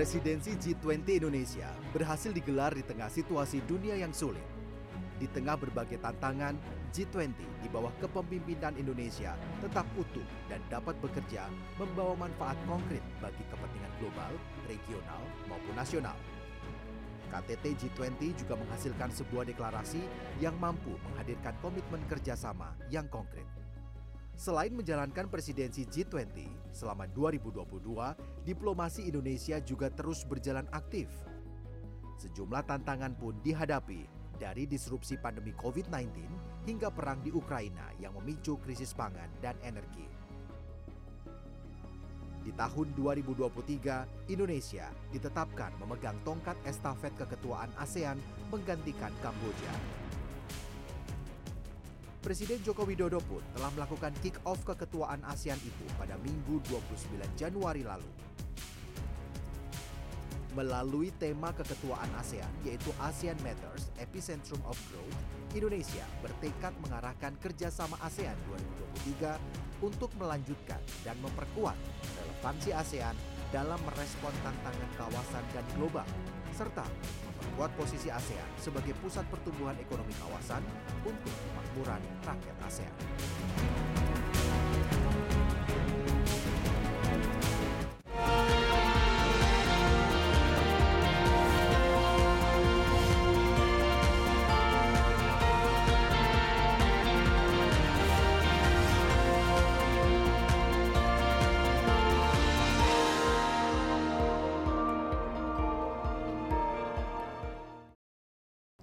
[0.00, 4.40] Presidensi G20 Indonesia berhasil digelar di tengah situasi dunia yang sulit.
[5.20, 6.56] Di tengah berbagai tantangan,
[6.88, 13.92] G20 di bawah kepemimpinan Indonesia tetap utuh dan dapat bekerja membawa manfaat konkret bagi kepentingan
[14.00, 14.32] global,
[14.72, 15.20] regional,
[15.52, 16.16] maupun nasional.
[17.28, 20.00] KTT G20 juga menghasilkan sebuah deklarasi
[20.40, 23.59] yang mampu menghadirkan komitmen kerjasama yang konkret.
[24.40, 27.60] Selain menjalankan presidensi G20, selama 2022,
[28.48, 31.12] diplomasi Indonesia juga terus berjalan aktif.
[32.16, 34.08] Sejumlah tantangan pun dihadapi,
[34.40, 36.08] dari disrupsi pandemi COVID-19
[36.64, 40.08] hingga perang di Ukraina yang memicu krisis pangan dan energi.
[42.40, 48.16] Di tahun 2023, Indonesia ditetapkan memegang tongkat estafet keketuaan ASEAN
[48.48, 50.00] menggantikan Kamboja.
[52.20, 58.04] Presiden Joko Widodo pun telah melakukan kick-off keketuaan ASEAN itu pada Minggu 29 Januari lalu.
[60.52, 65.16] Melalui tema keketuaan ASEAN yaitu ASEAN Matters Epicentrum of Growth,
[65.56, 68.36] Indonesia bertekad mengarahkan kerjasama ASEAN
[69.80, 71.78] 2023 untuk melanjutkan dan memperkuat
[72.20, 73.16] relevansi ASEAN
[73.48, 76.04] dalam merespon tantangan kawasan dan global,
[76.52, 76.84] serta
[77.40, 80.60] memperkuat posisi ASEAN sebagai pusat pertumbuhan ekonomi kawasan
[81.08, 82.94] untuk kemakmuran rakyat ASEAN.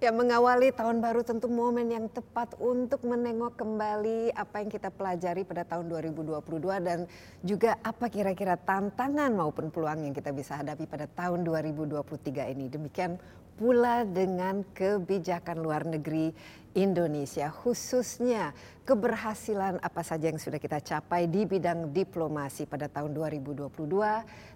[0.08, 5.44] Ya, mengawali tahun baru tentu momen yang tepat untuk menengok kembali apa yang kita pelajari
[5.44, 6.48] pada tahun 2022
[6.80, 7.04] dan
[7.44, 12.72] juga apa kira-kira tantangan maupun peluang yang kita bisa hadapi pada tahun 2023 ini.
[12.72, 13.20] Demikian
[13.60, 16.32] pula dengan kebijakan luar negeri
[16.72, 18.56] Indonesia, khususnya
[18.88, 23.76] keberhasilan apa saja yang sudah kita capai di bidang diplomasi pada tahun 2022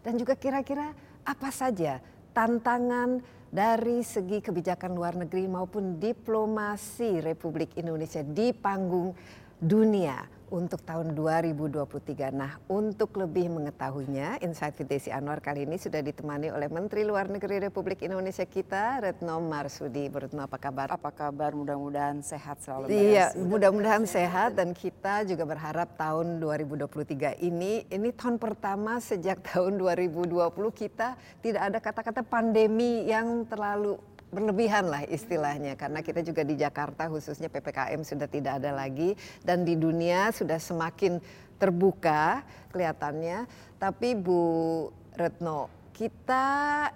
[0.01, 0.97] dan juga kira-kira
[1.29, 2.01] apa saja
[2.33, 9.13] tantangan dari segi kebijakan luar negeri maupun diplomasi Republik Indonesia di panggung
[9.61, 12.29] dunia untuk tahun 2023.
[12.29, 17.33] Nah, untuk lebih mengetahuinya, Insight with Desi Anwar kali ini sudah ditemani oleh Menteri Luar
[17.33, 20.13] Negeri Republik Indonesia kita, Retno Marsudi.
[20.13, 20.93] Retno, apa kabar?
[20.93, 21.57] Apa kabar?
[21.57, 22.93] Mudah-mudahan sehat selalu.
[22.93, 29.81] Iya, mudah-mudahan sehat dan kita juga berharap tahun 2023 ini, ini tahun pertama sejak tahun
[29.81, 30.37] 2020
[30.77, 33.97] kita tidak ada kata-kata pandemi yang terlalu
[34.33, 39.13] berlebihan lah istilahnya karena kita juga di Jakarta khususnya PPKM sudah tidak ada lagi
[39.45, 41.21] dan di dunia sudah semakin
[41.61, 42.41] terbuka
[42.73, 43.45] kelihatannya.
[43.77, 46.89] Tapi Bu Retno kita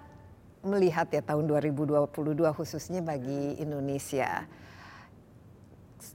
[0.65, 2.09] melihat ya tahun 2022
[2.57, 4.49] khususnya bagi Indonesia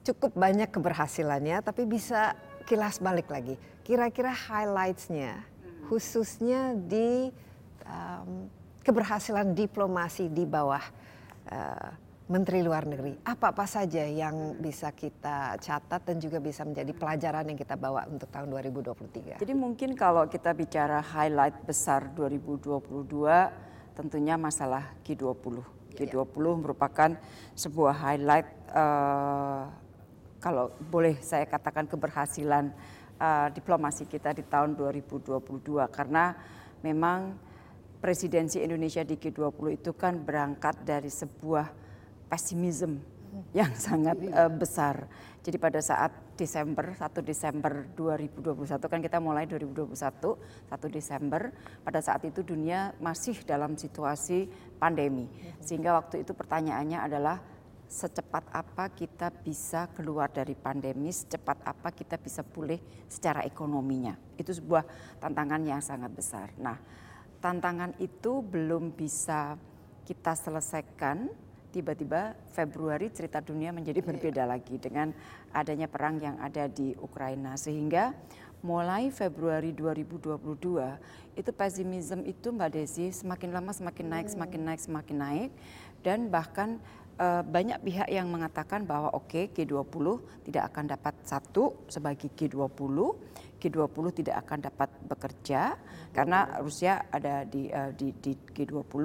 [0.03, 2.35] cukup banyak keberhasilannya tapi bisa
[2.67, 3.55] kilas balik lagi.
[3.87, 5.39] Kira-kira highlightsnya
[5.87, 7.31] khususnya di
[7.87, 8.51] um,
[8.83, 10.83] keberhasilan diplomasi di bawah
[12.33, 13.19] Menteri Luar Negeri.
[13.27, 18.31] Apa-apa saja yang bisa kita catat dan juga bisa menjadi pelajaran yang kita bawa untuk
[18.33, 19.43] tahun 2023?
[19.43, 22.79] Jadi mungkin kalau kita bicara highlight besar 2022
[23.93, 25.61] tentunya masalah G20.
[25.93, 26.57] G20 ya.
[26.57, 27.11] merupakan
[27.53, 29.69] sebuah highlight uh,
[30.41, 32.73] kalau boleh saya katakan keberhasilan
[33.21, 35.37] uh, diplomasi kita di tahun 2022
[35.93, 36.33] karena
[36.81, 37.37] memang
[38.03, 41.71] presidensi Indonesia di G20 itu kan berangkat dari sebuah
[42.27, 42.99] pesimisme
[43.57, 45.07] yang sangat uh, besar.
[45.43, 51.55] Jadi pada saat Desember, 1 Desember 2021 kan kita mulai 2021, 1 Desember,
[51.87, 55.31] pada saat itu dunia masih dalam situasi pandemi.
[55.63, 57.39] Sehingga waktu itu pertanyaannya adalah
[57.93, 64.17] secepat apa kita bisa keluar dari pandemi, secepat apa kita bisa pulih secara ekonominya.
[64.41, 64.85] Itu sebuah
[65.21, 66.57] tantangan yang sangat besar.
[66.57, 66.81] Nah,
[67.43, 69.59] tantangan itu belum bisa
[70.07, 71.27] kita selesaikan
[71.75, 74.09] tiba-tiba Februari cerita dunia menjadi iya.
[74.13, 75.11] berbeda lagi dengan
[75.51, 78.15] adanya perang yang ada di Ukraina sehingga
[78.63, 80.39] mulai Februari 2022
[81.35, 84.35] itu pesimisme itu Mbak Desi semakin lama semakin naik hmm.
[84.39, 85.51] semakin naik semakin naik
[86.07, 86.79] dan bahkan
[87.19, 92.97] uh, banyak pihak yang mengatakan bahwa oke okay, G20 tidak akan dapat satu sebagai G20
[93.63, 95.79] G20 tidak akan dapat bekerja
[96.11, 99.05] karena Rusia ada di, uh, di, di G20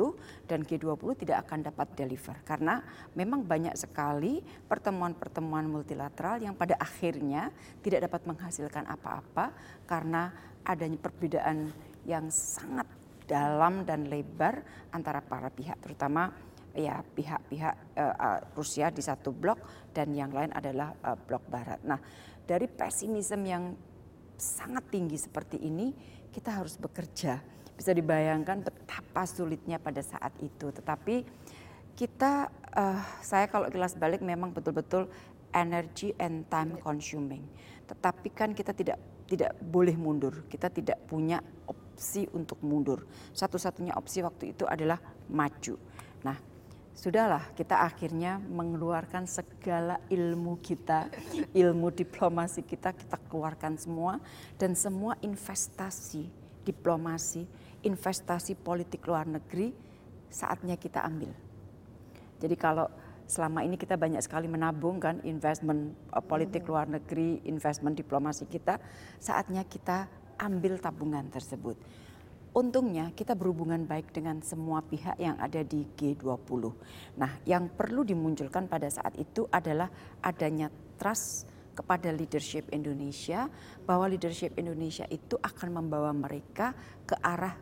[0.50, 2.82] dan G20 tidak akan dapat deliver karena
[3.14, 7.54] memang banyak sekali pertemuan-pertemuan multilateral yang pada akhirnya
[7.86, 9.54] tidak dapat menghasilkan apa-apa
[9.86, 10.34] karena
[10.66, 11.70] adanya perbedaan
[12.10, 12.90] yang sangat
[13.28, 14.64] dalam dan lebar
[14.96, 16.32] antara para pihak, terutama
[16.72, 21.84] ya pihak-pihak uh, Rusia di satu blok dan yang lain adalah uh, blok Barat.
[21.84, 22.00] Nah,
[22.48, 23.76] dari pesimisme yang
[24.38, 25.92] sangat tinggi seperti ini,
[26.32, 27.42] kita harus bekerja.
[27.78, 30.70] Bisa dibayangkan betapa sulitnya pada saat itu.
[30.74, 31.26] Tetapi
[31.98, 35.10] kita, uh, saya kalau kelas balik memang betul-betul
[35.54, 37.46] energy and time consuming.
[37.90, 38.98] Tetapi kan kita tidak
[39.28, 40.48] tidak boleh mundur.
[40.48, 43.04] Kita tidak punya opsi untuk mundur.
[43.36, 45.76] Satu-satunya opsi waktu itu adalah maju.
[46.24, 46.38] Nah,
[46.98, 51.14] sudahlah kita akhirnya mengeluarkan segala ilmu kita,
[51.54, 54.18] ilmu diplomasi kita kita keluarkan semua
[54.58, 57.48] dan semua investasi diplomasi,
[57.88, 59.72] investasi politik luar negeri
[60.28, 61.32] saatnya kita ambil.
[62.44, 62.92] Jadi kalau
[63.24, 66.70] selama ini kita banyak sekali menabung kan investment uh, politik hmm.
[66.70, 68.84] luar negeri, investment diplomasi kita,
[69.16, 71.80] saatnya kita ambil tabungan tersebut.
[72.58, 76.74] Untungnya kita berhubungan baik dengan semua pihak yang ada di G20.
[77.22, 79.94] Nah, yang perlu dimunculkan pada saat itu adalah
[80.26, 81.46] adanya trust
[81.78, 83.46] kepada leadership Indonesia
[83.86, 86.74] bahwa leadership Indonesia itu akan membawa mereka
[87.06, 87.54] ke arah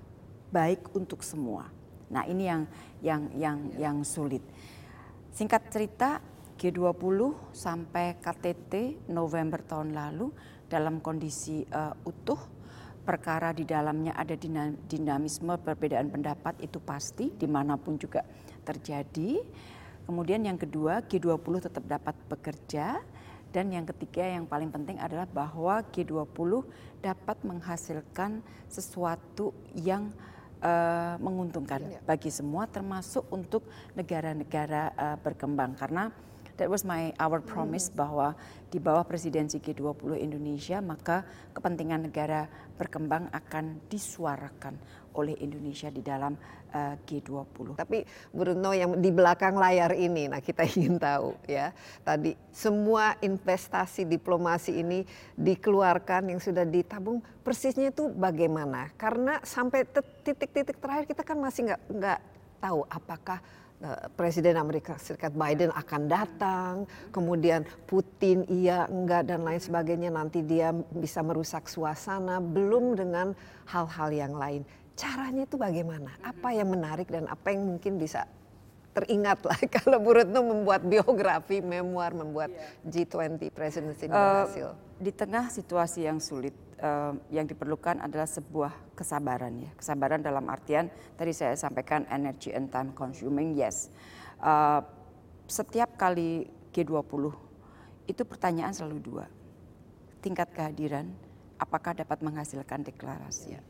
[0.48, 1.68] baik untuk semua.
[2.08, 2.64] Nah, ini yang
[3.04, 4.48] yang yang yang sulit.
[5.36, 6.24] Singkat cerita,
[6.56, 10.32] G20 sampai KTT November tahun lalu
[10.72, 12.40] dalam kondisi uh, utuh,
[13.06, 14.34] perkara di dalamnya ada
[14.90, 18.26] dinamisme perbedaan pendapat itu pasti di mana pun juga
[18.66, 19.46] terjadi.
[20.10, 23.00] Kemudian yang kedua G20 tetap dapat bekerja
[23.54, 26.66] dan yang ketiga yang paling penting adalah bahwa G20
[27.00, 30.12] dapat menghasilkan sesuatu yang
[30.60, 32.00] uh, menguntungkan ya.
[32.04, 33.64] bagi semua termasuk untuk
[33.96, 36.12] negara-negara uh, berkembang karena
[36.58, 38.00] that was my our promise hmm.
[38.00, 38.28] bahwa
[38.72, 41.24] di bawah presidensi G20 Indonesia maka
[41.56, 44.76] kepentingan negara berkembang akan disuarakan
[45.16, 46.36] oleh Indonesia di dalam
[46.76, 47.80] uh, G20.
[47.80, 48.04] Tapi
[48.36, 51.72] Bruno yang di belakang layar ini nah kita ingin tahu ya.
[52.04, 55.08] Tadi semua investasi diplomasi ini
[55.40, 58.92] dikeluarkan yang sudah ditabung persisnya itu bagaimana?
[59.00, 62.20] Karena sampai titik-titik terakhir kita kan masih nggak nggak
[62.60, 63.65] tahu apakah Eh,
[64.14, 66.74] Presiden Amerika Serikat Biden akan datang,
[67.10, 73.34] kemudian Putin iya enggak dan lain sebagainya nanti dia bisa merusak suasana, belum dengan
[73.70, 74.62] hal-hal yang lain.
[74.96, 76.16] Caranya itu bagaimana?
[76.24, 78.24] Apa yang menarik dan apa yang mungkin bisa
[78.96, 82.56] teringat lah kalau Bu Retno membuat biografi, memoir, membuat
[82.88, 84.72] G20 presidency berhasil.
[84.72, 86.56] Uh, di tengah situasi yang sulit,
[86.86, 89.72] uh, yang diperlukan adalah sebuah kesabaran ya.
[89.74, 93.90] Kesabaran dalam artian tadi saya sampaikan energy and time consuming, yes.
[94.38, 94.86] Uh,
[95.50, 97.34] setiap kali G20
[98.06, 99.26] itu pertanyaan selalu dua.
[100.22, 101.10] Tingkat kehadiran
[101.58, 103.58] apakah dapat menghasilkan deklarasi.
[103.58, 103.62] Ya.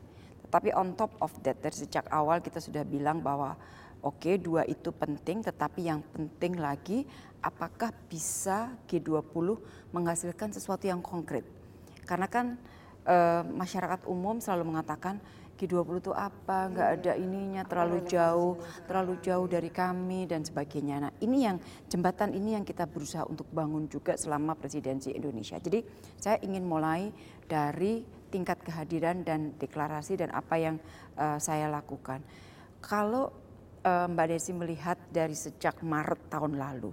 [0.46, 3.56] Tetapi on top of that dari sejak awal kita sudah bilang bahwa
[4.04, 7.04] oke okay, dua itu penting tetapi yang penting lagi
[7.44, 9.58] apakah bisa G20
[9.92, 11.44] menghasilkan sesuatu yang konkret.
[12.06, 12.56] Karena kan
[13.06, 15.22] uh, masyarakat umum selalu mengatakan
[15.56, 21.08] G20 itu apa, nggak ada ininya, terlalu jauh, terlalu jauh dari kami dan sebagainya.
[21.08, 21.56] Nah ini yang
[21.88, 25.56] jembatan ini yang kita berusaha untuk bangun juga selama presidensi Indonesia.
[25.56, 25.80] Jadi
[26.20, 27.08] saya ingin mulai
[27.48, 30.76] dari tingkat kehadiran dan deklarasi dan apa yang
[31.16, 32.20] uh, saya lakukan.
[32.84, 33.32] Kalau
[33.80, 36.92] uh, Mbak Desi melihat dari sejak Maret tahun lalu,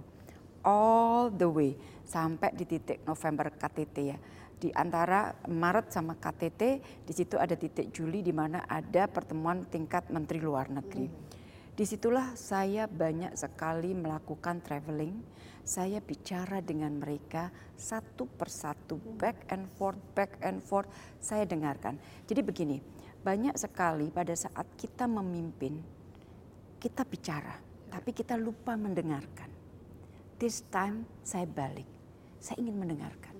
[0.64, 1.76] all the way
[2.08, 4.16] sampai di titik November KTT ya
[4.64, 6.62] di antara Maret sama KTT
[7.04, 11.04] di situ ada titik Juli di mana ada pertemuan tingkat Menteri Luar Negeri.
[11.04, 11.20] Hmm.
[11.76, 15.20] Di situlah saya banyak sekali melakukan traveling.
[15.64, 20.88] Saya bicara dengan mereka satu persatu, back and forth, back and forth.
[21.20, 22.00] Saya dengarkan.
[22.24, 22.80] Jadi begini,
[23.20, 25.76] banyak sekali pada saat kita memimpin,
[26.80, 27.56] kita bicara,
[27.92, 29.48] tapi kita lupa mendengarkan.
[30.36, 31.88] This time saya balik,
[32.40, 33.33] saya ingin mendengarkan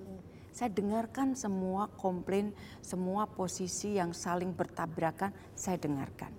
[0.55, 6.31] saya dengarkan semua komplain, semua posisi yang saling bertabrakan, saya dengarkan.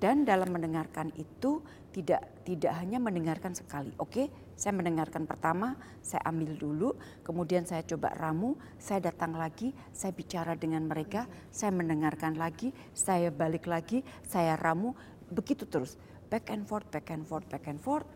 [0.00, 1.60] Dan dalam mendengarkan itu
[1.92, 3.92] tidak tidak hanya mendengarkan sekali.
[4.00, 10.16] Oke, saya mendengarkan pertama, saya ambil dulu, kemudian saya coba ramu, saya datang lagi, saya
[10.16, 14.96] bicara dengan mereka, saya mendengarkan lagi, saya balik lagi, saya ramu,
[15.28, 16.00] begitu terus.
[16.32, 18.08] Back and forth, back and forth, back and forth.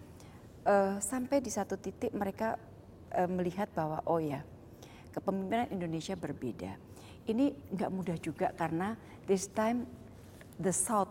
[0.65, 2.57] Uh, sampai di satu titik mereka
[3.13, 4.41] uh, melihat bahwa oh ya,
[5.15, 6.75] kepemimpinan Indonesia berbeda.
[7.25, 9.87] Ini nggak mudah juga karena this time
[10.59, 11.11] the South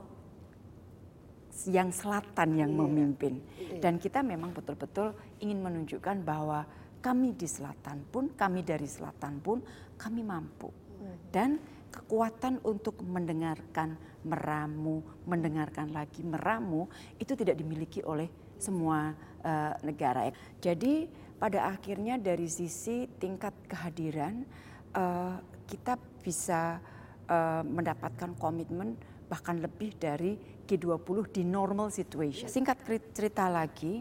[1.69, 2.79] yang selatan yang yeah.
[2.81, 3.79] memimpin yeah.
[3.79, 6.65] dan kita memang betul-betul ingin menunjukkan bahwa
[7.03, 9.62] kami di selatan pun kami dari selatan pun
[9.95, 11.29] kami mampu mm.
[11.29, 11.62] dan
[11.93, 13.93] kekuatan untuk mendengarkan,
[14.25, 16.89] meramu, mendengarkan lagi, meramu
[17.22, 18.25] itu tidak dimiliki oleh
[18.57, 19.13] semua
[19.45, 20.33] uh, negara.
[20.57, 21.05] Jadi
[21.44, 24.48] pada akhirnya dari sisi tingkat kehadiran
[24.96, 25.36] uh,
[25.68, 26.80] kita bisa
[27.28, 28.96] uh, mendapatkan komitmen
[29.28, 32.48] bahkan lebih dari G20 di normal situation.
[32.48, 34.00] Singkat cerita lagi,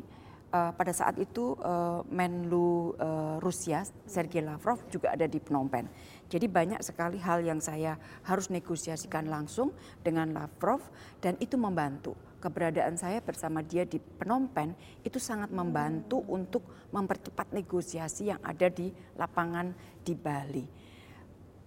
[0.54, 5.90] uh, pada saat itu uh, Menlu uh, Rusia Sergei Lavrov juga ada di Phnom Penh.
[6.32, 10.80] Jadi banyak sekali hal yang saya harus negosiasikan langsung dengan Lavrov
[11.20, 12.16] dan itu membantu.
[12.40, 14.72] Keberadaan saya bersama dia di Phnom Penh
[15.04, 18.88] itu sangat membantu untuk mempercepat negosiasi yang ada di
[19.20, 20.66] lapangan di Bali.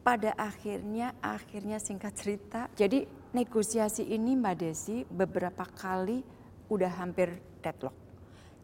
[0.02, 3.06] Pada akhirnya, akhirnya singkat cerita, jadi
[3.38, 6.26] negosiasi ini Mbak Desi beberapa kali
[6.74, 8.06] udah hampir deadlock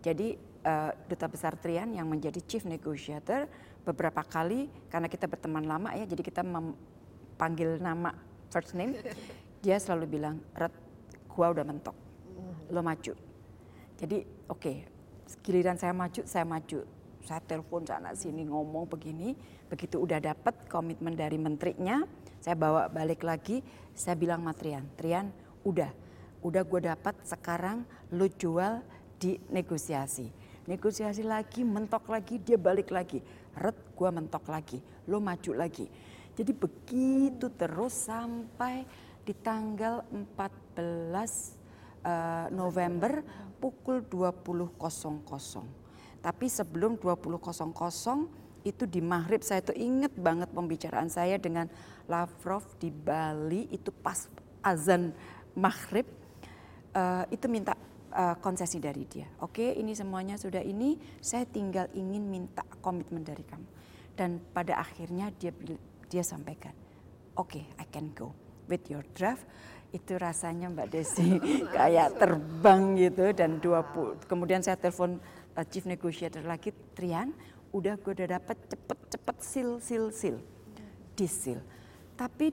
[0.01, 0.33] jadi
[0.65, 3.45] uh, duta besar Trian yang menjadi chief negotiator
[3.81, 6.41] beberapa kali karena kita berteman lama ya, jadi kita
[7.37, 8.13] panggil nama
[8.53, 8.97] first name,
[9.63, 10.73] dia selalu bilang, Red,
[11.31, 11.95] gua udah mentok,
[12.69, 13.13] lo maju.
[13.97, 14.17] Jadi
[14.49, 14.75] oke, okay,
[15.45, 16.81] giliran saya maju, saya maju.
[17.21, 19.37] Saya telepon sana sini ngomong begini,
[19.69, 22.01] begitu udah dapat komitmen dari menterinya,
[22.41, 23.61] saya bawa balik lagi,
[23.93, 25.29] saya bilang sama Trian, Trian
[25.61, 25.93] udah,
[26.41, 28.81] udah gue dapat sekarang lo jual
[29.21, 30.33] di negosiasi.
[30.65, 33.21] Negosiasi lagi, mentok lagi, dia balik lagi.
[33.57, 35.85] Red, gua mentok lagi, lo maju lagi.
[36.31, 38.87] Jadi begitu terus sampai
[39.21, 41.19] di tanggal 14 uh,
[42.01, 43.21] eh, November
[43.61, 44.81] pukul 20.00.
[46.21, 51.65] Tapi sebelum 20.00 itu di Maghrib saya tuh inget banget pembicaraan saya dengan
[52.05, 54.29] Lavrov di Bali itu pas
[54.61, 55.09] azan
[55.57, 56.05] Maghrib
[56.93, 57.73] uh, itu minta
[58.11, 59.27] uh, konsesi dari dia.
[59.43, 63.67] Oke, ini semuanya sudah ini, saya tinggal ingin minta komitmen dari kamu.
[64.15, 65.55] Dan pada akhirnya dia
[66.11, 66.75] dia sampaikan,
[67.39, 68.35] oke, okay, I can go
[68.67, 69.47] with your draft.
[69.91, 71.39] Itu rasanya Mbak Desi
[71.75, 74.27] kayak terbang gitu dan 20.
[74.27, 75.19] Kemudian saya telepon
[75.55, 77.35] uh, chief negotiator lagi, Trian,
[77.71, 80.37] udah gue udah dapat cepet-cepet sil sil sil
[81.15, 81.59] di sil.
[82.15, 82.51] Tapi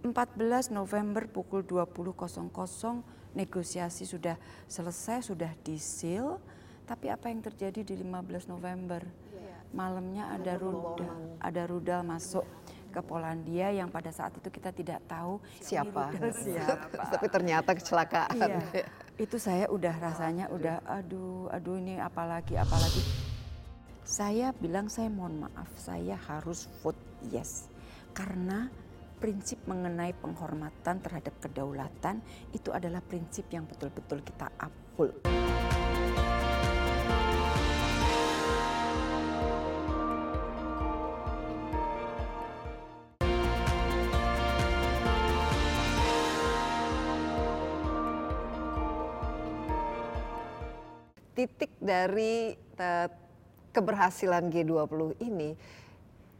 [0.00, 4.34] 14 November pukul 20.00 negosiasi sudah
[4.66, 6.38] selesai, sudah disil,
[6.86, 9.02] tapi apa yang terjadi di 15 November?
[9.30, 9.54] Iya.
[9.70, 12.42] Malamnya ada rudal, ada rudal masuk
[12.90, 16.10] ke Polandia yang pada saat itu kita tidak tahu siapa.
[16.34, 17.14] siapa.
[17.14, 18.34] tapi ternyata kecelakaan.
[18.74, 18.84] Iya.
[19.14, 23.02] Itu saya udah rasanya udah aduh, aduh ini apalagi apalagi.
[24.02, 26.98] Saya bilang saya mohon maaf, saya harus vote
[27.30, 27.70] yes.
[28.10, 28.66] Karena
[29.20, 32.24] prinsip mengenai penghormatan terhadap kedaulatan
[32.56, 35.12] itu adalah prinsip yang betul-betul kita apul.
[51.36, 53.08] Titik dari uh,
[53.72, 55.56] keberhasilan G20 ini,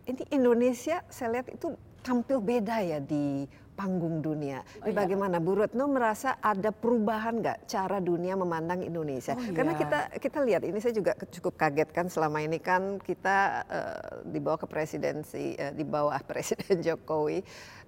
[0.08, 3.44] ini Indonesia saya lihat itu tampil beda ya di
[3.80, 4.60] panggung dunia.
[4.84, 4.92] Oh, iya.
[4.92, 9.32] Bagaimana Bu Retno merasa ada perubahan nggak cara dunia memandang Indonesia?
[9.32, 9.80] Oh, Karena iya.
[9.80, 14.36] kita kita lihat ini saya juga cukup kaget kan selama ini kan kita uh, di
[14.36, 17.40] bawah ke presidensi uh, di bawah Presiden Jokowi.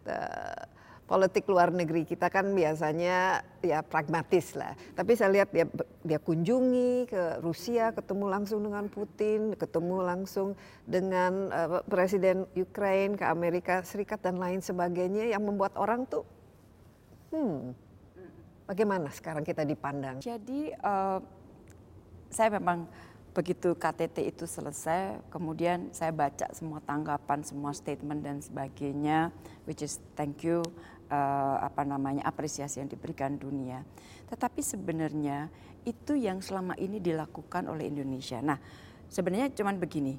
[0.08, 0.71] Uh,
[1.06, 4.72] politik luar negeri kita kan biasanya ya pragmatis lah.
[4.96, 5.66] Tapi saya lihat dia
[6.02, 10.56] dia kunjungi ke Rusia, ketemu langsung dengan Putin, ketemu langsung
[10.88, 16.24] dengan uh, presiden Ukraine ke Amerika Serikat dan lain sebagainya yang membuat orang tuh
[17.34, 17.92] hmm
[18.66, 20.16] bagaimana sekarang kita dipandang.
[20.22, 21.20] Jadi uh,
[22.32, 22.88] saya memang
[23.32, 29.32] begitu KTT itu selesai, kemudian saya baca semua tanggapan, semua statement dan sebagainya,
[29.64, 30.60] which is thank you
[31.08, 33.84] uh, apa namanya apresiasi yang diberikan dunia.
[34.28, 35.48] Tetapi sebenarnya
[35.88, 38.38] itu yang selama ini dilakukan oleh Indonesia.
[38.44, 38.60] Nah,
[39.08, 40.14] sebenarnya cuman begini.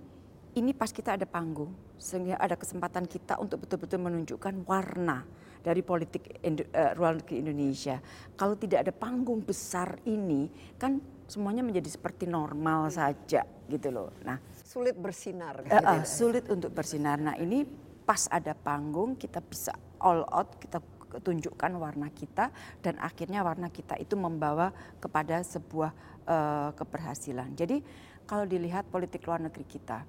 [0.54, 5.26] Ini pas kita ada panggung, sehingga ada kesempatan kita untuk betul-betul menunjukkan warna
[5.66, 7.98] dari politik uh, luar negeri Indonesia.
[8.38, 14.10] Kalau tidak ada panggung besar ini, kan semuanya menjadi seperti normal saja gitu loh.
[14.24, 15.64] Nah, sulit bersinar.
[15.66, 17.18] Uh, uh, sulit untuk bersinar.
[17.20, 17.64] Nah, ini
[18.04, 19.72] pas ada panggung kita bisa
[20.04, 20.84] all out kita
[21.24, 22.50] tunjukkan warna kita
[22.82, 25.92] dan akhirnya warna kita itu membawa kepada sebuah
[26.26, 27.54] uh, keberhasilan.
[27.54, 27.86] Jadi
[28.26, 30.02] kalau dilihat politik luar negeri kita,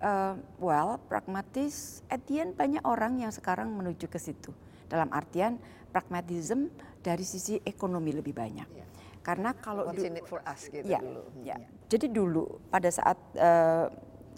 [0.00, 4.54] uh, well pragmatis, at the end banyak orang yang sekarang menuju ke situ.
[4.88, 5.56] Dalam artian
[5.92, 6.68] pragmatism
[7.00, 8.68] dari sisi ekonomi lebih banyak.
[8.72, 8.91] Yeah.
[9.22, 11.22] Karena kalau What's in it for us gitu ya, dulu.
[11.46, 11.54] Ya.
[11.86, 13.86] Jadi dulu pada saat uh,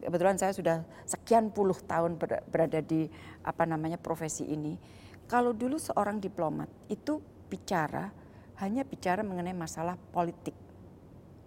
[0.04, 3.08] kebetulan saya sudah sekian puluh tahun berada di
[3.40, 4.76] apa namanya profesi ini.
[5.24, 7.16] Kalau dulu seorang diplomat itu
[7.48, 8.12] bicara
[8.60, 10.52] hanya bicara mengenai masalah politik,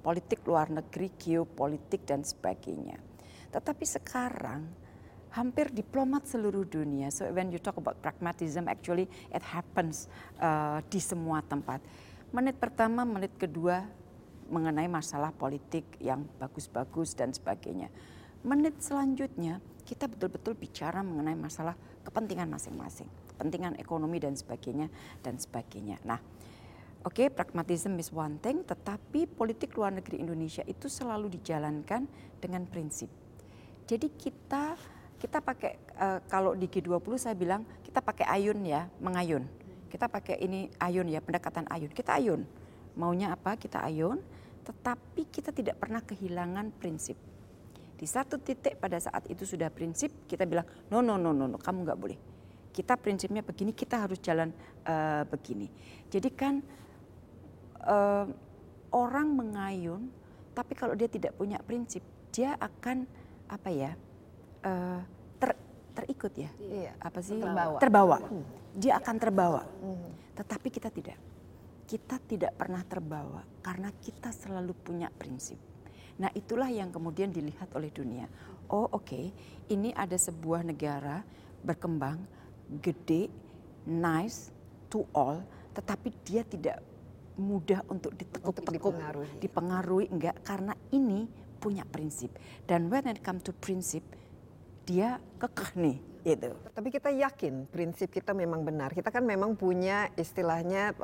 [0.01, 2.97] politik luar negeri, geopolitik dan sebagainya.
[3.53, 4.65] Tetapi sekarang
[5.29, 7.13] hampir diplomat seluruh dunia.
[7.13, 10.09] So when you talk about pragmatism, actually it happens
[10.41, 11.77] uh, di semua tempat.
[12.35, 13.87] Menit pertama, menit kedua
[14.51, 17.87] mengenai masalah politik yang bagus-bagus dan sebagainya.
[18.43, 24.91] Menit selanjutnya kita betul-betul bicara mengenai masalah kepentingan masing-masing, kepentingan ekonomi dan sebagainya
[25.23, 26.03] dan sebagainya.
[26.03, 26.19] Nah,
[27.07, 32.03] oke okay, pragmatism is one thing, tetapi politik luar negeri Indonesia itu selalu dijalankan
[32.43, 33.07] dengan prinsip.
[33.87, 34.75] Jadi kita
[35.17, 39.47] kita pakai uh, kalau di G20 saya bilang kita pakai ayun ya, mengayun.
[39.87, 41.91] Kita pakai ini ayun ya, pendekatan ayun.
[41.91, 42.43] Kita ayun
[42.97, 44.17] maunya apa kita ayun,
[44.65, 47.15] tetapi kita tidak pernah kehilangan prinsip.
[47.97, 51.57] Di satu titik pada saat itu sudah prinsip, kita bilang no no no no, no
[51.61, 52.19] kamu nggak boleh.
[52.73, 54.53] Kita prinsipnya begini, kita harus jalan
[54.85, 55.65] uh, begini.
[56.09, 56.61] Jadi kan
[57.85, 58.25] uh,
[58.93, 60.13] orang mengayun,
[60.53, 63.09] tapi kalau dia tidak punya prinsip, dia akan
[63.49, 63.91] apa ya
[64.61, 65.01] uh,
[65.97, 67.77] terikut ya, iya, apa sih terbawa.
[67.81, 68.17] terbawa.
[68.21, 68.45] Hmm.
[68.77, 70.37] Dia akan terbawa, hmm.
[70.37, 71.17] tetapi kita tidak
[71.87, 75.57] kita tidak pernah terbawa karena kita selalu punya prinsip.
[76.19, 78.27] Nah, itulah yang kemudian dilihat oleh dunia.
[78.67, 79.25] Oh, oke, okay,
[79.71, 81.23] ini ada sebuah negara
[81.63, 82.19] berkembang,
[82.83, 83.31] gede,
[83.87, 84.51] nice
[84.91, 85.39] to all,
[85.71, 86.83] tetapi dia tidak
[87.37, 89.33] mudah untuk ditekuk-tekuk, dipengaruhi.
[89.39, 91.29] dipengaruhi enggak karena ini
[91.61, 92.33] punya prinsip.
[92.67, 94.03] Dan when it come to prinsip,
[94.87, 96.51] dia kekeh nih itu.
[96.71, 98.95] Tapi kita yakin prinsip kita memang benar.
[98.95, 100.95] Kita kan memang punya istilahnya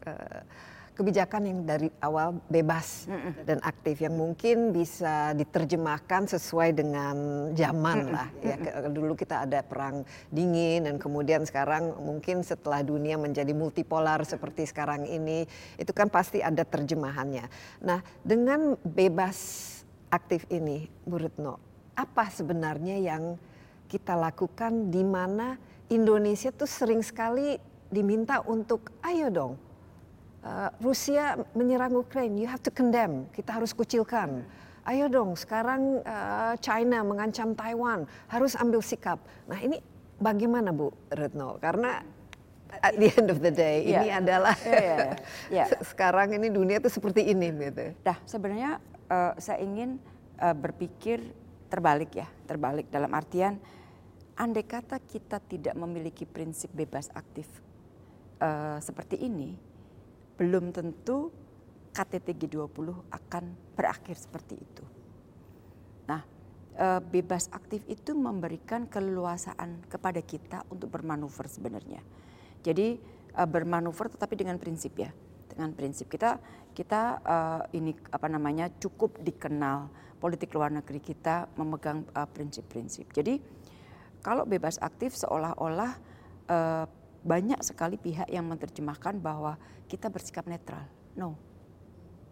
[0.00, 0.42] Eh,
[0.90, 3.08] kebijakan yang dari awal bebas
[3.48, 7.16] dan aktif yang mungkin bisa diterjemahkan sesuai dengan
[7.56, 8.84] zaman lah ya.
[8.84, 15.08] Dulu kita ada perang dingin dan kemudian sekarang mungkin setelah dunia menjadi multipolar seperti sekarang
[15.08, 15.48] ini
[15.80, 17.48] itu kan pasti ada terjemahannya.
[17.80, 19.80] Nah dengan bebas
[20.12, 21.69] aktif ini Bu Retno
[22.00, 23.36] apa sebenarnya yang
[23.92, 25.60] kita lakukan di mana
[25.92, 27.60] Indonesia tuh sering sekali
[27.92, 29.52] diminta untuk ayo dong
[30.44, 34.44] uh, Rusia menyerang Ukraina, you have to condemn, kita harus kucilkan.
[34.88, 39.20] Ayo dong, sekarang uh, China mengancam Taiwan, harus ambil sikap.
[39.44, 39.78] Nah ini
[40.16, 41.60] bagaimana Bu Retno?
[41.60, 42.00] Karena
[42.80, 44.00] at the end of the day yeah.
[44.00, 45.12] ini adalah yeah, yeah,
[45.50, 45.66] yeah.
[45.82, 47.92] sekarang ini dunia itu seperti ini gitu.
[48.00, 48.80] Dah sebenarnya
[49.12, 50.00] uh, saya ingin
[50.40, 51.20] uh, berpikir
[51.70, 53.56] terbalik ya, terbalik dalam artian
[54.34, 57.46] andai kata kita tidak memiliki prinsip bebas aktif
[58.40, 59.54] uh, seperti ini,
[60.40, 61.30] belum tentu
[61.90, 64.84] KTT G20 akan berakhir seperti itu.
[66.06, 66.22] Nah,
[66.78, 72.02] eh, bebas aktif itu memberikan keleluasaan kepada kita untuk bermanuver sebenarnya.
[72.62, 72.98] Jadi
[73.34, 75.10] eh, bermanuver tetapi dengan prinsip ya,
[75.50, 76.38] dengan prinsip kita
[76.70, 82.04] kita eh, ini apa namanya cukup dikenal politik luar negeri kita memegang
[82.36, 83.08] prinsip-prinsip.
[83.08, 83.40] Jadi
[84.20, 85.96] kalau bebas aktif seolah-olah
[87.20, 90.88] banyak sekali pihak yang menerjemahkan bahwa kita bersikap netral.
[91.16, 91.36] No,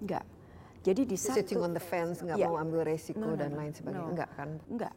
[0.00, 0.24] enggak.
[0.80, 3.52] Jadi di satu sitting on the fence nggak ya, mau ambil resiko no, no, dan
[3.52, 4.50] lain sebagainya, no, enggak kan?
[4.70, 4.94] Enggak.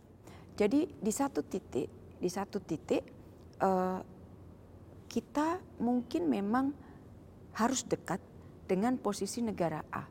[0.55, 1.89] Jadi di satu titik,
[2.21, 3.03] di satu titik
[3.59, 3.99] uh,
[5.11, 6.71] kita mungkin memang
[7.55, 8.19] harus dekat
[8.67, 10.07] dengan posisi negara A.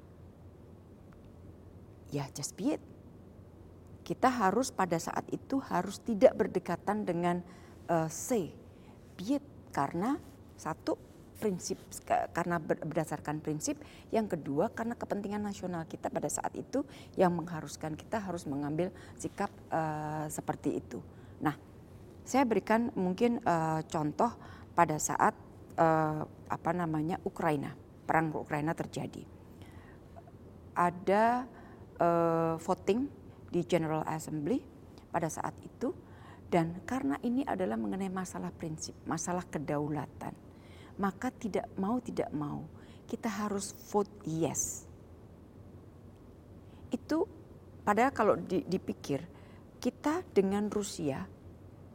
[2.10, 2.82] Ya, just be it.
[4.02, 7.40] Kita harus pada saat itu harus tidak berdekatan dengan
[7.86, 8.50] uh, C.
[9.14, 10.18] Be it karena
[10.58, 10.98] satu
[11.40, 11.80] prinsip
[12.36, 13.80] karena berdasarkan prinsip,
[14.12, 16.84] yang kedua karena kepentingan nasional kita pada saat itu
[17.16, 21.00] yang mengharuskan kita harus mengambil sikap uh, seperti itu.
[21.40, 21.56] Nah,
[22.28, 24.36] saya berikan mungkin uh, contoh
[24.76, 25.32] pada saat
[25.80, 27.72] uh, apa namanya Ukraina,
[28.04, 29.24] perang Ukraina terjadi.
[30.76, 31.48] Ada
[31.98, 33.08] uh, voting
[33.50, 34.60] di General Assembly
[35.10, 35.90] pada saat itu
[36.50, 40.34] dan karena ini adalah mengenai masalah prinsip, masalah kedaulatan,
[41.00, 42.66] maka tidak mau tidak mau
[43.10, 44.86] kita harus vote yes.
[46.90, 47.26] Itu
[47.82, 49.26] padahal kalau dipikir
[49.82, 51.39] kita dengan Rusia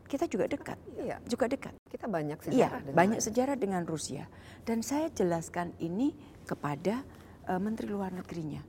[0.05, 1.17] kita juga dekat, iya.
[1.25, 1.73] juga dekat.
[1.89, 2.57] Kita banyak sejarah.
[2.57, 4.29] Iya, dengan banyak sejarah dengan Rusia.
[4.61, 6.13] Dan saya jelaskan ini
[6.45, 7.01] kepada
[7.49, 8.61] uh, Menteri Luar Negerinya.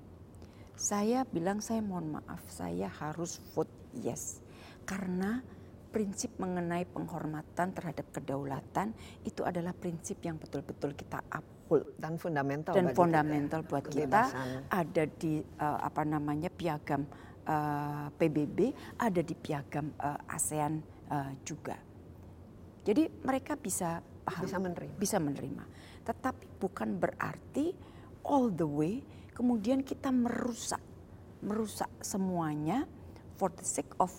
[0.76, 4.44] Saya bilang saya mohon maaf, saya harus vote yes
[4.84, 5.40] karena
[5.90, 8.92] prinsip mengenai penghormatan terhadap kedaulatan
[9.24, 14.22] itu adalah prinsip yang betul-betul kita uphold dan fundamental dan fundamental kita, buat kita
[14.68, 17.08] ada di uh, apa namanya piagam
[17.48, 21.76] uh, PBB, ada di piagam uh, ASEAN uh, juga.
[22.86, 24.94] Jadi mereka bisa paham, bisa menerima.
[24.94, 25.64] bisa menerima.
[26.06, 27.74] Tetapi bukan berarti
[28.26, 29.02] all the way
[29.36, 30.82] kemudian kita merusak
[31.44, 32.88] merusak semuanya
[33.38, 34.10] for the sake of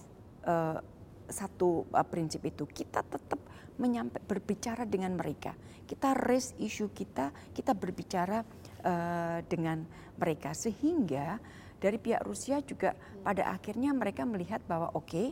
[0.48, 0.80] uh,
[1.28, 3.42] satu uh, prinsip itu kita tetap
[3.78, 5.52] menyampai berbicara dengan mereka
[5.84, 8.46] kita raise isu kita kita berbicara
[8.86, 9.84] uh, dengan
[10.16, 11.42] mereka sehingga
[11.78, 15.28] dari pihak Rusia juga pada akhirnya mereka melihat bahwa oke okay,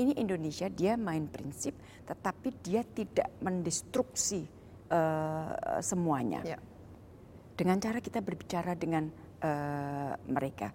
[0.00, 1.76] ini Indonesia dia main prinsip
[2.08, 4.48] tetapi dia tidak mendestruksi
[4.88, 6.58] uh, semuanya ya.
[7.52, 9.12] dengan cara kita berbicara dengan
[9.44, 10.72] uh, mereka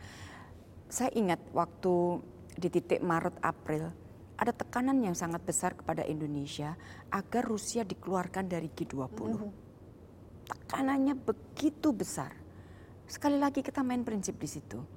[0.85, 2.21] saya ingat waktu
[2.55, 6.75] di titik Maret April ada tekanan yang sangat besar kepada Indonesia
[7.07, 9.15] agar Rusia dikeluarkan dari G20.
[9.15, 9.51] Mm -hmm.
[10.45, 12.35] Tekanannya begitu besar.
[13.07, 14.94] Sekali lagi kita main prinsip di situ.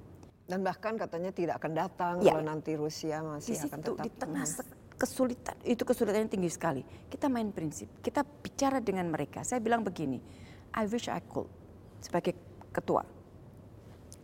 [0.49, 2.33] Dan bahkan katanya tidak akan datang ya.
[2.33, 4.45] kalau nanti Rusia masih di situ, akan tetap di tengah
[4.99, 6.81] kesulitan itu kesulitannya tinggi sekali.
[6.83, 9.45] Kita main prinsip, kita bicara dengan mereka.
[9.45, 10.17] Saya bilang begini,
[10.73, 11.47] I wish I could
[12.01, 12.33] sebagai
[12.73, 13.05] ketua.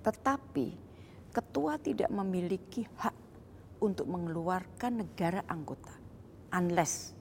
[0.01, 0.67] Tetapi
[1.29, 3.15] ketua tidak memiliki hak
[3.85, 5.93] untuk mengeluarkan negara anggota
[6.51, 7.15] unless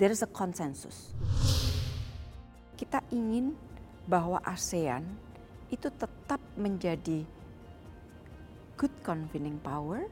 [0.00, 1.12] there is a consensus.
[2.74, 3.54] Kita ingin
[4.08, 5.06] bahwa ASEAN
[5.70, 7.22] itu tetap menjadi
[8.78, 10.06] good convening power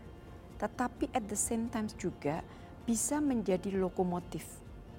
[0.59, 2.38] tetapi at the same time juga
[2.83, 4.46] bisa menjadi lokomotif.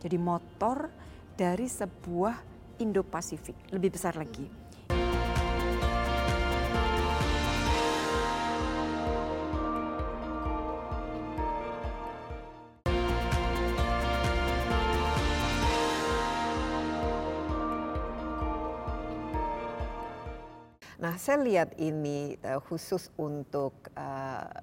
[0.03, 0.91] Jadi motor
[1.39, 2.35] dari sebuah
[2.83, 4.62] Indo-Pasifik lebih besar lagi
[21.23, 24.59] saya lihat ini uh, khusus untuk eh,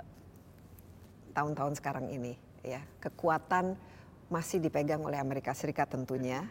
[1.33, 3.81] tahun-tahun uh, sekarang ini, ya kekuatan
[4.29, 6.44] masih dipegang oleh Amerika Serikat tentunya,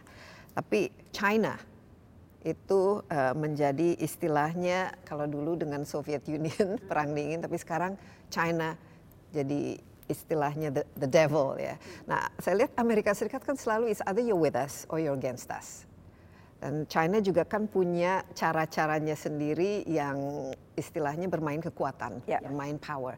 [0.50, 1.54] tapi China
[2.42, 7.94] itu uh, menjadi istilahnya kalau dulu dengan Soviet Union perang dingin, tapi sekarang
[8.34, 8.74] China
[9.30, 9.78] jadi
[10.10, 11.78] istilahnya the, the devil ya.
[12.10, 15.46] Nah, saya lihat Amerika Serikat kan selalu is either you're with us or you're against
[15.54, 15.86] us.
[16.60, 23.16] Dan China juga kan punya cara-caranya sendiri yang istilahnya bermain kekuatan, bermain power.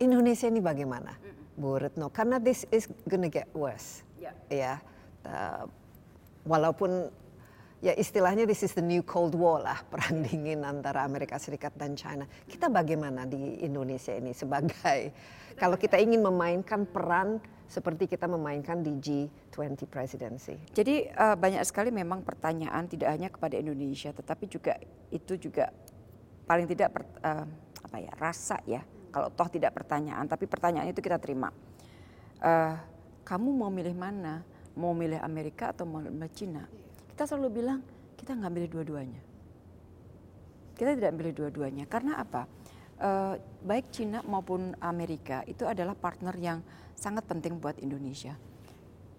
[0.00, 1.12] Indonesia ini bagaimana,
[1.52, 2.08] Bu Retno?
[2.08, 4.32] Karena this is gonna get worse, yeah.
[4.48, 4.74] ya.
[5.20, 5.68] Uh,
[6.48, 7.12] walaupun
[7.84, 11.92] ya istilahnya this is the new Cold War lah, perang dingin antara Amerika Serikat dan
[11.92, 12.24] China.
[12.48, 15.12] Kita bagaimana di Indonesia ini sebagai
[15.60, 17.36] kalau kita ingin memainkan peran
[17.68, 20.56] seperti kita memainkan di G20 presidency.
[20.72, 24.80] Jadi uh, banyak sekali memang pertanyaan tidak hanya kepada Indonesia, tetapi juga
[25.12, 25.68] itu juga
[26.48, 27.44] paling tidak per, uh,
[27.84, 28.80] apa ya rasa ya.
[29.12, 31.52] Kalau toh tidak pertanyaan, tapi pertanyaan itu kita terima.
[32.40, 32.76] Uh,
[33.28, 34.40] kamu mau milih mana?
[34.72, 36.64] Mau milih Amerika atau mau milih Cina?
[37.12, 37.80] Kita selalu bilang
[38.16, 39.20] kita nggak milih dua-duanya.
[40.72, 42.48] Kita tidak milih dua-duanya karena apa?
[42.98, 46.58] Uh, baik Cina maupun Amerika itu adalah partner yang
[46.98, 48.34] sangat penting buat Indonesia.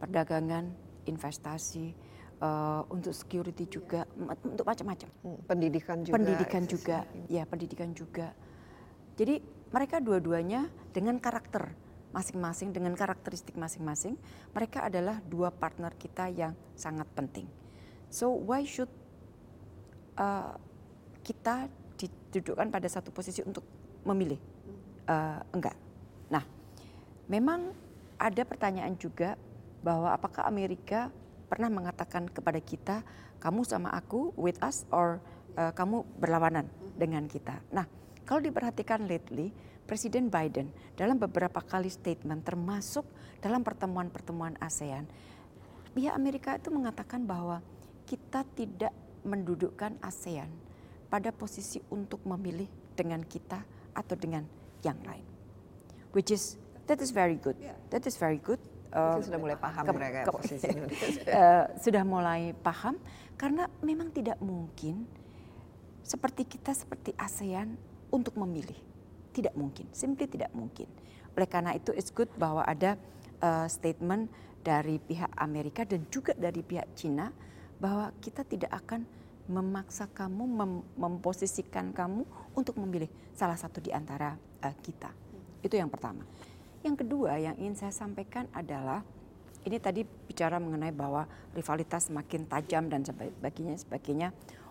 [0.03, 0.67] Perdagangan,
[1.07, 1.95] investasi,
[2.43, 4.03] uh, untuk security juga,
[4.43, 5.09] untuk macam-macam.
[5.23, 6.15] Hmm, pendidikan juga.
[6.19, 6.97] Pendidikan juga,
[7.31, 8.27] ya pendidikan juga.
[9.15, 9.39] Jadi
[9.71, 11.71] mereka dua-duanya dengan karakter
[12.09, 14.17] masing-masing, dengan karakteristik masing-masing,
[14.51, 17.45] mereka adalah dua partner kita yang sangat penting.
[18.09, 18.89] So why should
[20.17, 20.57] uh,
[21.21, 23.67] kita didudukkan pada satu posisi untuk
[24.07, 24.39] memilih?
[25.09, 25.75] Uh, enggak.
[26.31, 26.45] Nah,
[27.27, 27.75] memang
[28.15, 29.35] ada pertanyaan juga
[29.83, 31.11] bahwa apakah Amerika
[31.49, 33.01] pernah mengatakan kepada kita,
[33.41, 35.17] kamu sama aku with us or
[35.57, 37.57] uh, kamu berlawanan dengan kita.
[37.73, 37.89] Nah,
[38.27, 39.49] kalau diperhatikan lately,
[39.89, 43.01] Presiden Biden dalam beberapa kali statement termasuk
[43.41, 45.09] dalam pertemuan-pertemuan ASEAN,
[45.97, 47.65] pihak Amerika itu mengatakan bahwa
[48.05, 48.93] kita tidak
[49.25, 50.68] mendudukkan ASEAN
[51.09, 53.59] pada posisi untuk memilih dengan kita
[53.97, 54.45] atau dengan
[54.85, 55.25] yang lain.
[56.13, 56.57] Which is
[56.89, 57.53] That is very good.
[57.61, 57.77] Yeah.
[57.93, 58.57] That is very good.
[58.89, 61.21] Uh, sudah mulai paham ke, mereka ke, posisi Indonesia.
[61.37, 62.97] uh, sudah mulai paham
[63.37, 65.05] karena memang tidak mungkin
[66.01, 67.77] seperti kita seperti ASEAN
[68.09, 68.73] untuk memilih.
[69.29, 70.89] Tidak mungkin, simply tidak mungkin.
[71.37, 72.97] Oleh karena itu it's good bahwa ada
[73.45, 74.25] uh, statement
[74.65, 77.29] dari pihak Amerika dan juga dari pihak Cina
[77.77, 79.05] bahwa kita tidak akan
[79.49, 82.21] memaksa kamu mem memposisikan kamu
[82.53, 85.09] untuk memilih salah satu di antara uh, kita.
[85.65, 86.21] Itu yang pertama.
[86.85, 89.03] Yang kedua yang ingin saya sampaikan adalah
[89.67, 94.29] ini tadi bicara mengenai bahwa rivalitas semakin tajam dan sebagainya sebagainya.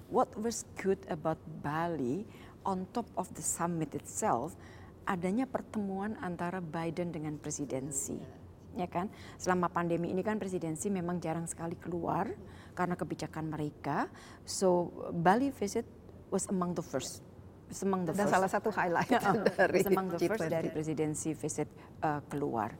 [0.09, 2.25] What was good about Bali
[2.65, 4.57] on top of the summit itself
[5.05, 8.38] adanya pertemuan antara Biden dengan presidensi.
[8.79, 9.11] Ya kan?
[9.35, 12.31] Selama pandemi ini kan presidensi memang jarang sekali keluar
[12.79, 14.07] karena kebijakan mereka.
[14.47, 15.83] So Bali visit
[16.31, 17.27] was among the first.
[17.67, 18.35] Was among the Dan first.
[18.39, 19.21] salah satu highlight Ya,
[19.59, 20.55] dari was among the first G20.
[20.55, 21.69] dari presidensi visit
[22.07, 22.71] uh, keluar.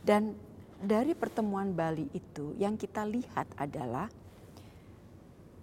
[0.00, 0.32] Dan
[0.80, 4.08] dari pertemuan Bali itu yang kita lihat adalah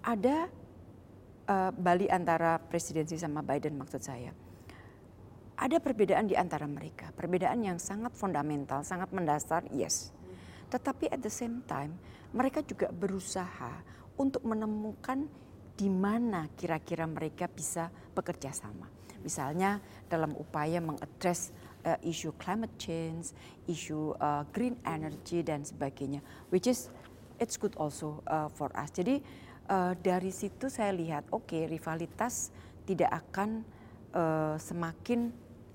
[0.02, 0.50] ada
[1.46, 4.34] uh, Bali antara presidensi sama Biden maksud saya.
[5.62, 10.10] Ada perbedaan di antara mereka, perbedaan yang sangat fundamental, sangat mendasar, yes.
[10.74, 11.94] Tetapi at the same time,
[12.34, 13.86] mereka juga berusaha
[14.18, 15.30] untuk menemukan
[15.78, 18.90] di mana kira-kira mereka bisa bekerja sama.
[19.22, 19.78] Misalnya
[20.10, 21.54] dalam upaya mengadres
[21.86, 23.30] uh, isu climate change,
[23.70, 26.90] isu uh, green energy dan sebagainya, which is
[27.38, 28.90] it's good also uh, for us.
[28.90, 29.22] Jadi
[29.70, 32.50] uh, dari situ saya lihat, oke rivalitas
[32.90, 33.62] tidak akan
[34.18, 35.30] uh, semakin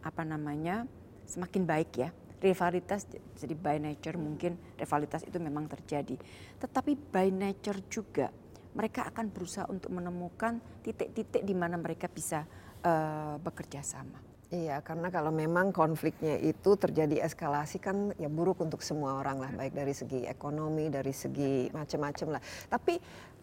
[0.06, 0.86] apa namanya
[1.26, 2.14] semakin baik ya.
[2.38, 6.14] Rivalitas jadi by nature mungkin rivalitas itu memang terjadi,
[6.62, 8.30] tetapi by nature juga
[8.76, 12.44] mereka akan berusaha untuk menemukan titik-titik di mana mereka bisa
[12.84, 14.20] uh, bekerja sama.
[14.46, 19.50] Iya, karena kalau memang konfliknya itu terjadi eskalasi kan ya buruk untuk semua orang lah,
[19.50, 22.42] baik dari segi ekonomi, dari segi macam-macam lah.
[22.70, 22.94] Tapi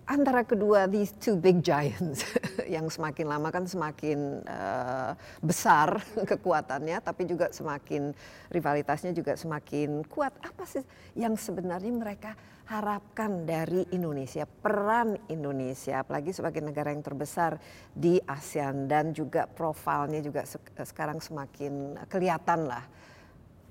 [0.03, 2.27] antara kedua these two big giants
[2.75, 8.11] yang semakin lama kan semakin uh, besar kekuatannya, tapi juga semakin
[8.51, 10.35] rivalitasnya juga semakin kuat.
[10.43, 10.83] Apa sih
[11.15, 12.31] yang sebenarnya mereka
[12.63, 17.59] harapkan dari Indonesia, peran Indonesia, apalagi sebagai negara yang terbesar
[17.91, 22.83] di ASEAN dan juga profilnya juga se sekarang semakin kelihatan lah.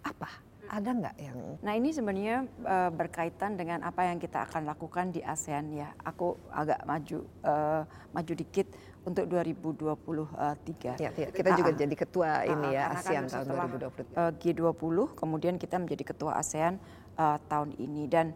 [0.05, 0.42] Apa?
[0.73, 1.37] Ada nggak yang?
[1.61, 5.93] Nah ini sebenarnya uh, berkaitan dengan apa yang kita akan lakukan di ASEAN ya.
[6.01, 7.85] Aku agak maju uh,
[8.17, 8.73] maju dikit
[9.05, 10.97] untuk 2023.
[10.97, 11.29] Ya, ya.
[11.29, 14.17] kita juga jadi ketua ini ya kan ASEAN tahun setelah, 2023.
[14.17, 16.81] uh, G20 kemudian kita menjadi ketua ASEAN
[17.21, 18.33] uh, tahun ini dan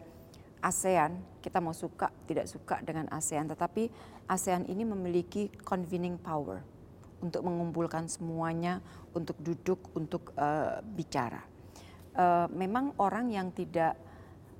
[0.61, 3.89] ASEAN kita mau suka tidak suka dengan ASEAN tetapi
[4.29, 6.61] ASEAN ini memiliki convening power
[7.17, 8.77] untuk mengumpulkan semuanya
[9.17, 11.56] untuk duduk untuk uh, bicara.
[12.17, 13.93] Uh, memang orang yang tidak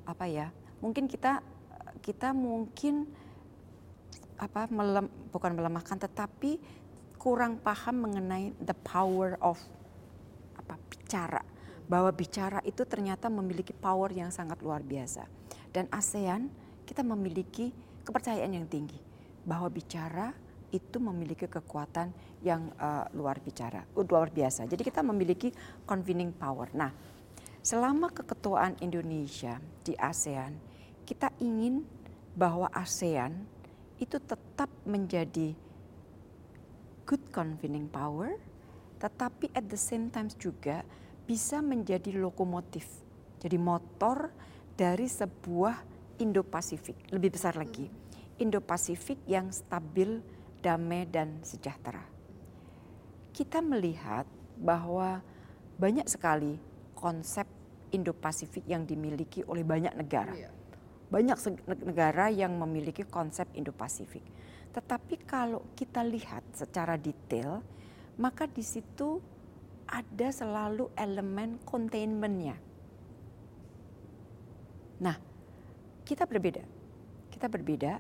[0.06, 1.42] apa ya mungkin kita
[2.06, 3.10] kita mungkin
[4.38, 6.62] apa melem, bukan melemahkan tetapi
[7.18, 9.58] kurang paham mengenai the power of
[10.56, 11.42] apa bicara.
[11.88, 15.26] Bahwa bicara itu ternyata memiliki power yang sangat luar biasa.
[15.72, 16.52] Dan ASEAN
[16.86, 17.74] kita memiliki
[18.06, 19.00] kepercayaan yang tinggi.
[19.48, 20.36] Bahwa bicara
[20.68, 22.12] itu memiliki kekuatan
[22.44, 24.68] yang uh, luar bicara luar biasa.
[24.68, 25.50] Jadi kita memiliki
[25.88, 26.68] convening power.
[26.76, 26.92] Nah
[27.68, 30.56] selama keketuaan Indonesia di ASEAN
[31.04, 31.84] kita ingin
[32.32, 33.44] bahwa ASEAN
[34.00, 35.52] itu tetap menjadi
[37.04, 38.40] good convening power,
[39.04, 40.88] tetapi at the same time juga
[41.28, 42.88] bisa menjadi lokomotif,
[43.44, 44.32] jadi motor
[44.80, 45.84] dari sebuah
[46.24, 47.92] Indo-Pasifik, lebih besar lagi,
[48.40, 50.24] Indo-Pasifik yang stabil,
[50.64, 52.08] damai dan sejahtera.
[53.36, 54.24] Kita melihat
[54.56, 55.20] bahwa
[55.76, 56.56] banyak sekali
[56.96, 57.57] konsep
[57.94, 60.36] Indo-Pasifik yang dimiliki oleh banyak negara
[61.08, 61.40] banyak
[61.88, 64.24] negara yang memiliki konsep Indo-Pasifik.
[64.76, 67.64] Tetapi kalau kita lihat secara detail,
[68.20, 69.24] maka di situ
[69.88, 72.60] ada selalu elemen containmentnya.
[75.00, 75.16] Nah,
[76.04, 76.64] kita berbeda.
[77.32, 77.94] Kita berbeda.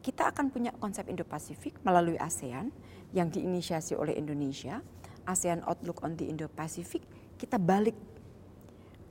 [0.00, 2.72] Kita akan punya konsep Indo-Pasifik melalui ASEAN
[3.12, 4.80] yang diinisiasi oleh Indonesia.
[5.28, 7.04] ASEAN Outlook on the Indo-Pacific,
[7.36, 7.92] kita balik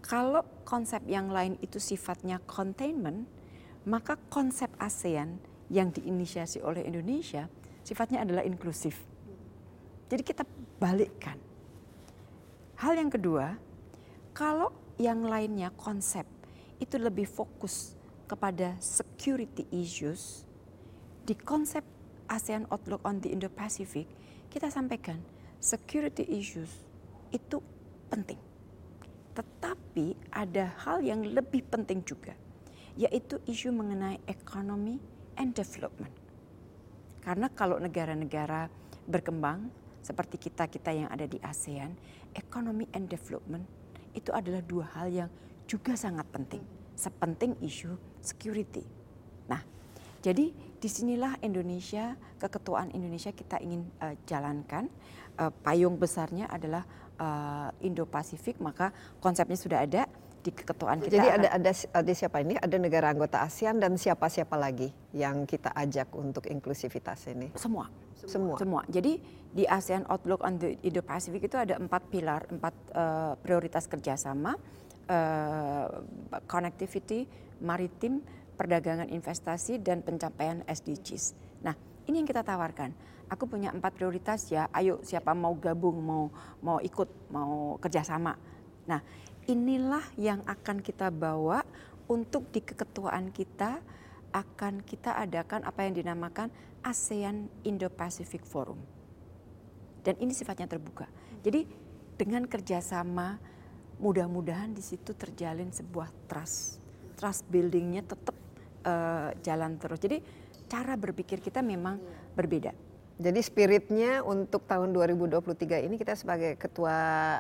[0.08, 3.28] kalau konsep yang lain itu sifatnya containment,
[3.84, 5.36] maka konsep ASEAN
[5.67, 7.52] yang diinisiasi oleh Indonesia
[7.84, 9.04] sifatnya adalah inklusif.
[10.08, 10.48] Jadi kita
[10.80, 11.36] balikkan.
[12.80, 13.60] Hal yang kedua,
[14.32, 16.24] kalau yang lainnya konsep
[16.80, 18.00] itu lebih fokus
[18.32, 20.48] kepada security issues,
[21.28, 21.84] di konsep
[22.32, 24.08] ASEAN Outlook on the Indo-Pacific,
[24.48, 25.20] kita sampaikan
[25.60, 26.72] security issues
[27.36, 27.60] itu
[28.08, 28.46] penting
[29.38, 32.34] tetapi ada hal yang lebih penting juga,
[32.97, 34.97] yaitu isu mengenai ekonomi
[35.38, 36.10] and development.
[37.21, 38.65] Karena kalau negara-negara
[39.06, 39.69] berkembang
[40.02, 41.93] seperti kita-kita yang ada di ASEAN,
[42.34, 43.62] ekonomi and development
[44.17, 45.30] itu adalah dua hal yang
[45.69, 46.65] juga sangat penting.
[46.97, 48.82] Sepenting isu security.
[49.45, 49.62] Nah,
[50.26, 54.89] jadi di sinilah Indonesia, keketuaan Indonesia kita ingin uh, jalankan.
[55.38, 56.82] Uh, payung besarnya adalah
[57.19, 60.06] uh, Indo-Pasifik, maka konsepnya sudah ada,
[60.47, 61.19] di keketuaan kita.
[61.19, 62.56] Jadi ada ada ada siapa ini?
[62.56, 67.51] Ada negara anggota ASEAN dan siapa-siapa lagi yang kita ajak untuk inklusivitas ini?
[67.60, 67.91] Semua.
[68.15, 68.56] Semua.
[68.56, 68.82] Semua.
[68.88, 69.19] Jadi
[69.51, 74.56] di ASEAN Outlook on the Indo-Pacific itu ada empat pilar, empat uh, prioritas kerjasama,
[75.12, 75.88] uh,
[76.47, 77.27] connectivity,
[77.60, 78.23] maritim,
[78.56, 81.36] perdagangan investasi, dan pencapaian SDGs.
[81.62, 81.75] Nah,
[82.08, 82.95] ini yang kita tawarkan.
[83.27, 84.71] Aku punya empat prioritas ya.
[84.71, 86.23] Ayo siapa mau gabung, mau
[86.63, 88.39] mau ikut, mau kerjasama.
[88.87, 89.03] Nah,
[89.51, 91.63] inilah yang akan kita bawa
[92.07, 93.83] untuk di keketuaan kita
[94.31, 96.51] akan kita adakan apa yang dinamakan
[96.83, 98.79] ASEAN Indo-Pacific Forum.
[100.03, 101.07] Dan ini sifatnya terbuka.
[101.43, 101.67] Jadi
[102.15, 103.39] dengan kerjasama
[103.99, 106.79] mudah-mudahan di situ terjalin sebuah trust.
[107.17, 108.35] Trust buildingnya tetap
[108.87, 109.99] uh, jalan terus.
[109.99, 110.21] Jadi
[110.67, 111.99] cara berpikir kita memang
[112.35, 112.87] berbeda.
[113.17, 116.93] Jadi spiritnya untuk tahun 2023 ini kita sebagai ketua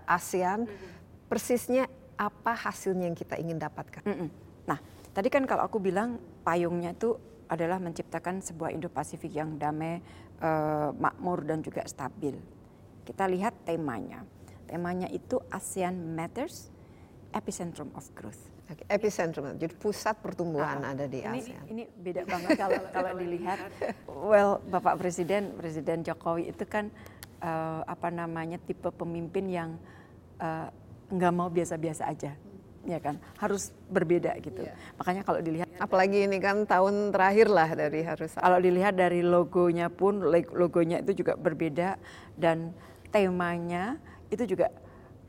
[0.09, 0.65] ASEAN
[1.29, 1.85] persisnya
[2.17, 4.01] apa hasilnya yang kita ingin dapatkan.
[4.01, 4.29] Mm -mm.
[4.65, 4.79] Nah,
[5.13, 7.13] tadi kan kalau aku bilang payungnya itu
[7.45, 10.01] adalah menciptakan sebuah Indo-Pasifik yang damai,
[10.41, 12.35] uh, makmur dan juga stabil.
[13.05, 14.25] Kita lihat temanya.
[14.67, 16.73] Temanya itu ASEAN Matters,
[17.31, 18.56] Epicentrum of Growth.
[18.91, 21.63] Epicentrum, jadi pusat pertumbuhan uh, ada di ini, ASEAN.
[21.71, 23.57] Ini beda banget kalau kalau dilihat.
[24.11, 26.91] Well, Bapak Presiden, Presiden Jokowi itu kan
[27.39, 29.69] uh, apa namanya tipe pemimpin yang
[30.43, 30.67] uh,
[31.07, 32.35] nggak mau biasa-biasa aja
[32.87, 34.75] ya kan harus berbeda gitu yeah.
[34.95, 39.91] makanya kalau dilihat apalagi ini kan tahun terakhir lah dari harus kalau dilihat dari logonya
[39.91, 40.23] pun
[40.55, 41.99] logonya itu juga berbeda
[42.39, 42.71] dan
[43.11, 43.99] temanya
[44.31, 44.71] itu juga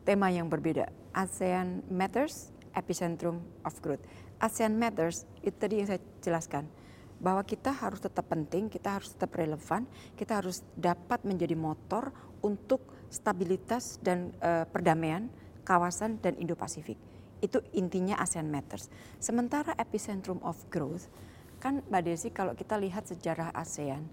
[0.07, 4.03] tema yang berbeda ASEAN Matters Epicentrum of Growth
[4.39, 6.71] ASEAN Matters itu tadi yang saya jelaskan
[7.19, 9.83] bahwa kita harus tetap penting, kita harus tetap relevan,
[10.15, 12.15] kita harus dapat menjadi motor
[12.47, 15.27] untuk stabilitas dan uh, perdamaian
[15.67, 16.95] kawasan dan Indo-Pasifik.
[17.43, 18.87] Itu intinya ASEAN Matters.
[19.19, 21.11] Sementara epicentrum of growth,
[21.59, 24.07] kan Mbak Desi kalau kita lihat sejarah ASEAN,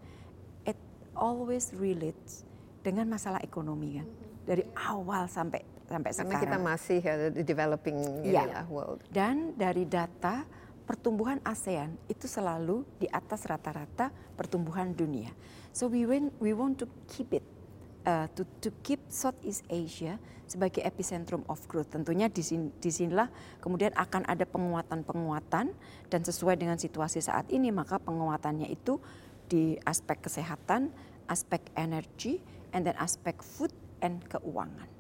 [0.66, 0.78] it
[1.14, 2.42] always relates
[2.82, 4.10] dengan masalah ekonomi kan.
[4.46, 6.44] Dari awal sampai sampai Karena sekarang.
[6.44, 8.66] kita masih ya, developing ya.
[8.70, 9.02] world.
[9.10, 10.46] Dan dari data
[10.86, 15.34] pertumbuhan ASEAN itu selalu di atas rata-rata pertumbuhan dunia.
[15.74, 17.44] So we want we want to keep it
[18.06, 21.90] uh, to, to keep Southeast Asia sebagai epicentrum of growth.
[21.90, 23.28] Tentunya di sinilah
[23.60, 25.74] kemudian akan ada penguatan-penguatan
[26.08, 29.02] dan sesuai dengan situasi saat ini maka penguatannya itu
[29.50, 30.94] di aspek kesehatan,
[31.26, 32.42] aspek energi,
[32.74, 33.74] and then aspek food
[34.06, 34.95] and keuangan.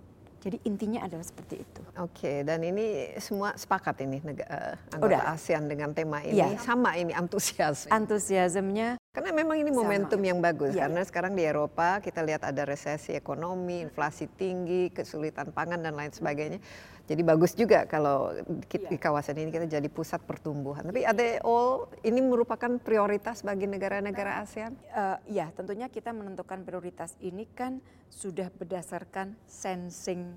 [0.45, 1.81] Jadi intinya adalah seperti itu.
[1.97, 5.34] Oke, dan ini semua sepakat ini negara, uh, anggota Udah.
[5.34, 6.53] ASEAN dengan tema ini ya.
[6.62, 7.89] sama ini antusias.
[7.89, 10.91] Antusiasmenya karena memang ini momentum yang bagus ya.
[10.91, 16.12] karena sekarang di Eropa kita lihat ada resesi ekonomi, inflasi tinggi, kesulitan pangan dan lain
[16.12, 16.60] sebagainya.
[17.06, 18.89] Jadi bagus juga kalau iya.
[18.91, 20.84] di kawasan ini kita jadi pusat pertumbuhan.
[20.89, 24.73] Tapi ada all ini merupakan prioritas bagi negara-negara ASEAN?
[24.89, 30.34] Uh, ya, tentunya kita menentukan prioritas ini kan sudah berdasarkan sensing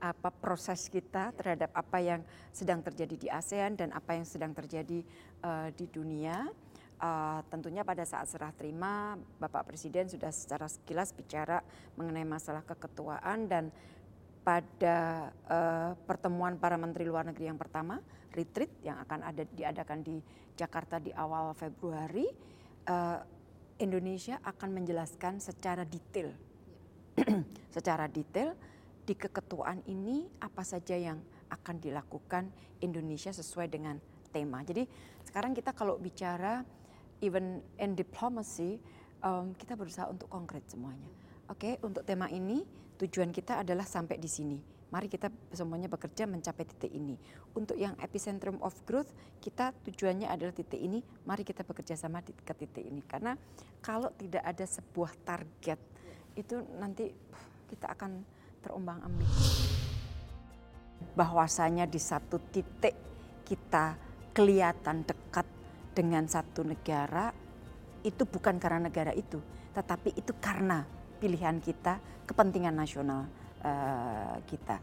[0.00, 2.20] apa proses kita terhadap apa yang
[2.52, 5.00] sedang terjadi di ASEAN dan apa yang sedang terjadi
[5.40, 6.46] uh, di dunia.
[7.00, 11.64] Uh, tentunya pada saat serah terima Bapak Presiden sudah secara sekilas bicara
[11.96, 13.72] mengenai masalah keketuaan dan
[14.44, 18.04] pada uh, pertemuan para menteri luar negeri yang pertama,
[18.36, 20.20] retreat yang akan ada diadakan di
[20.56, 22.28] Jakarta di awal Februari,
[22.88, 23.20] uh,
[23.80, 26.36] Indonesia akan menjelaskan secara detail,
[27.76, 28.52] secara detail
[29.04, 31.16] di keketuaan ini apa saja yang
[31.48, 32.52] akan dilakukan
[32.84, 33.96] Indonesia sesuai dengan
[34.30, 34.62] tema.
[34.62, 34.86] Jadi
[35.26, 36.62] sekarang kita kalau bicara
[37.20, 38.80] even in diplomacy,
[39.24, 41.08] um, kita berusaha untuk konkret semuanya.
[41.48, 42.64] Oke, okay, untuk tema ini
[43.00, 44.58] tujuan kita adalah sampai di sini.
[44.90, 47.14] Mari kita semuanya bekerja mencapai titik ini.
[47.54, 50.98] Untuk yang epicentrum of growth, kita tujuannya adalah titik ini.
[51.30, 52.98] Mari kita bekerja sama di, ke titik ini.
[53.06, 53.38] Karena
[53.78, 55.78] kalau tidak ada sebuah target,
[56.34, 57.06] itu nanti
[57.70, 58.26] kita akan
[58.66, 59.30] terombang ambing.
[61.14, 62.98] Bahwasanya di satu titik
[63.46, 63.94] kita
[64.34, 65.46] kelihatan dekat
[65.90, 67.34] dengan satu negara,
[68.00, 69.42] itu bukan karena negara itu,
[69.76, 70.86] tetapi itu karena
[71.20, 73.28] pilihan kita, kepentingan nasional
[73.60, 74.80] uh, kita.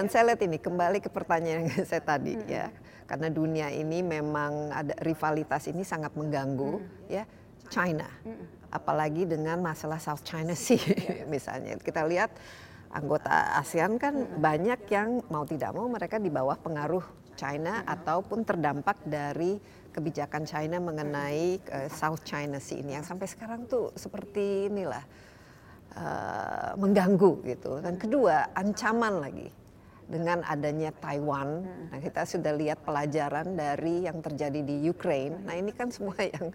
[0.00, 2.48] Dan saya lihat ini kembali ke pertanyaan yang saya tadi hmm.
[2.48, 2.72] ya,
[3.04, 7.12] karena dunia ini memang ada rivalitas ini sangat mengganggu hmm.
[7.12, 7.28] ya
[7.68, 8.08] China.
[8.24, 10.80] Hmm apalagi dengan masalah South China Sea
[11.34, 11.76] misalnya.
[11.76, 12.30] Kita lihat
[12.90, 17.04] anggota ASEAN kan banyak yang mau tidak mau mereka di bawah pengaruh
[17.38, 19.58] China ataupun terdampak dari
[19.90, 25.02] kebijakan China mengenai uh, South China Sea ini yang sampai sekarang tuh seperti inilah
[25.98, 27.78] uh, mengganggu gitu.
[27.82, 29.48] Dan kedua ancaman lagi
[30.10, 31.62] dengan adanya Taiwan.
[31.94, 35.38] Nah kita sudah lihat pelajaran dari yang terjadi di Ukraine.
[35.46, 36.50] Nah ini kan semua yang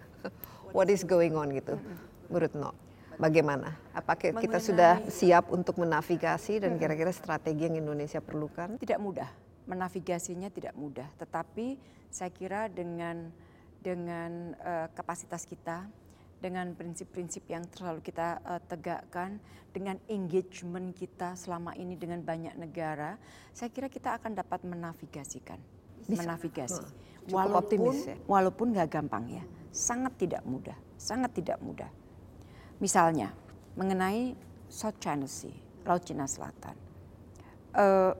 [0.76, 1.80] what is going on gitu.
[2.28, 2.76] Menurut No,
[3.16, 3.80] bagaimana?
[3.96, 8.76] Apakah kita sudah siap untuk menavigasi dan kira-kira strategi yang Indonesia perlukan?
[8.76, 9.30] Tidak mudah,
[9.64, 11.08] menavigasinya tidak mudah.
[11.16, 11.80] Tetapi
[12.12, 13.32] saya kira dengan
[13.80, 15.86] dengan uh, kapasitas kita,
[16.36, 19.40] dengan prinsip-prinsip yang selalu kita uh, tegakkan,
[19.72, 23.20] dengan engagement kita selama ini dengan banyak negara,
[23.52, 25.60] saya kira kita akan dapat menavigasikan,
[26.04, 26.24] Bisa.
[26.24, 26.80] menavigasi.
[26.80, 28.16] Oh, walaupun optimis, ya?
[28.24, 31.88] walaupun nggak gampang ya, sangat tidak mudah, sangat tidak mudah.
[32.80, 33.32] Misalnya
[33.76, 34.36] mengenai
[34.72, 35.52] South China Sea,
[35.84, 36.76] Laut Cina Selatan,
[37.76, 38.12] uh,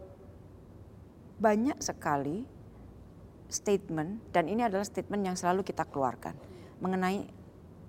[1.37, 2.49] banyak sekali
[3.47, 6.35] statement dan ini adalah statement yang selalu kita keluarkan
[6.83, 7.36] mengenai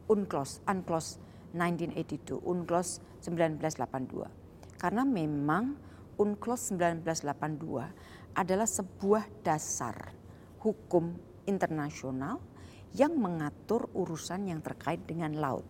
[0.07, 1.07] UNCLOS, UNCLOS
[1.53, 2.89] 1982, UNCLOS
[3.23, 4.79] 1982.
[4.81, 5.77] Karena memang
[6.17, 10.15] UNCLOS 1982 adalah sebuah dasar
[10.63, 11.13] hukum
[11.45, 12.41] internasional
[12.95, 15.65] yang mengatur urusan yang terkait dengan laut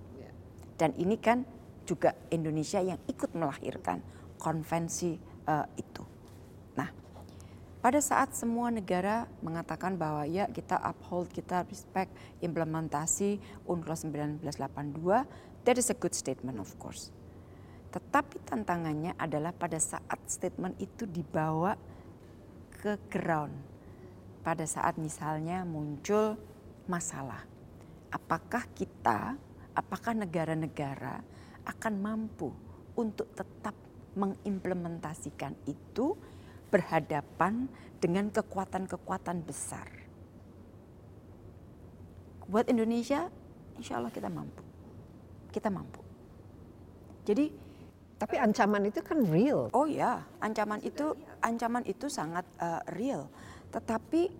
[0.77, 1.41] dan ini kan
[1.83, 3.99] juga Indonesia yang ikut melahirkan
[4.37, 5.17] konvensi
[5.49, 6.05] uh, itu.
[7.87, 12.11] Pada saat semua negara mengatakan bahwa ya kita uphold, kita respect
[12.43, 14.03] implementasi UNCLOS
[14.43, 15.23] 1982,
[15.63, 17.15] that is a good statement of course.
[17.95, 21.79] Tetapi tantangannya adalah pada saat statement itu dibawa
[22.75, 23.55] ke ground.
[24.43, 26.35] Pada saat misalnya muncul
[26.91, 27.47] masalah.
[28.11, 29.39] Apakah kita
[29.71, 31.23] apakah negara-negara
[31.63, 32.51] akan mampu
[32.99, 33.79] untuk tetap
[34.19, 36.35] mengimplementasikan itu
[36.69, 39.87] berhadapan dengan kekuatan-kekuatan besar.
[42.47, 43.27] Buat Indonesia,
[43.75, 44.63] insya Allah kita mampu.
[45.51, 45.99] Kita mampu.
[47.27, 47.51] Jadi,
[48.15, 49.67] tapi ancaman itu kan real.
[49.75, 51.11] Oh ya, ancaman itu
[51.43, 53.27] ancaman itu sangat uh, real.
[53.71, 54.31] Tetapi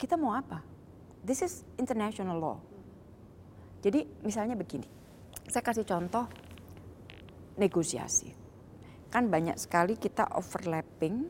[0.00, 0.64] kita mau apa?
[1.20, 2.70] This is international law
[3.80, 4.84] jadi misalnya begini,
[5.48, 6.28] saya kasih contoh
[7.56, 8.39] negosiasi.
[9.10, 11.26] Kan banyak sekali kita overlapping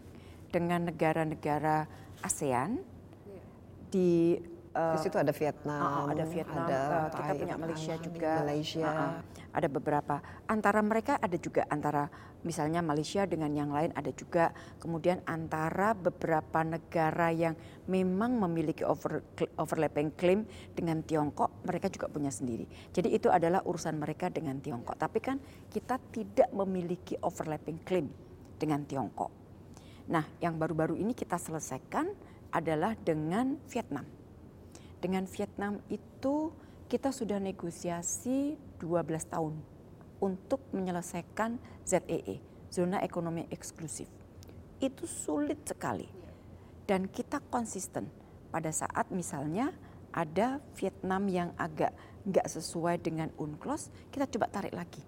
[0.53, 1.89] dengan negara-negara
[2.21, 2.85] ASEAN
[3.89, 4.37] di
[4.71, 8.87] Uh, di situ ada Vietnam, uh, ada Vietnam, ada uh, kita punya Malaysia juga, Malaysia,
[8.87, 9.13] uh, uh,
[9.51, 10.23] ada beberapa.
[10.47, 12.07] Antara mereka ada juga antara
[12.47, 14.55] misalnya Malaysia dengan yang lain ada juga.
[14.79, 17.59] Kemudian antara beberapa negara yang
[17.91, 19.27] memang memiliki over,
[19.59, 22.71] overlapping claim dengan Tiongkok, mereka juga punya sendiri.
[22.95, 24.95] Jadi itu adalah urusan mereka dengan Tiongkok.
[24.95, 28.07] Tapi kan kita tidak memiliki overlapping claim
[28.55, 29.35] dengan Tiongkok.
[30.15, 32.07] Nah, yang baru-baru ini kita selesaikan
[32.55, 34.20] adalah dengan Vietnam
[35.01, 36.53] dengan Vietnam itu
[36.93, 39.55] kita sudah negosiasi 12 tahun
[40.21, 41.57] untuk menyelesaikan
[41.89, 42.37] ZEE, e,
[42.69, 44.07] zona ekonomi eksklusif.
[44.79, 46.07] Itu sulit sekali.
[46.85, 48.11] Dan kita konsisten
[48.53, 49.73] pada saat misalnya
[50.11, 51.95] ada Vietnam yang agak
[52.27, 55.01] nggak sesuai dengan UNCLOS, kita coba tarik lagi.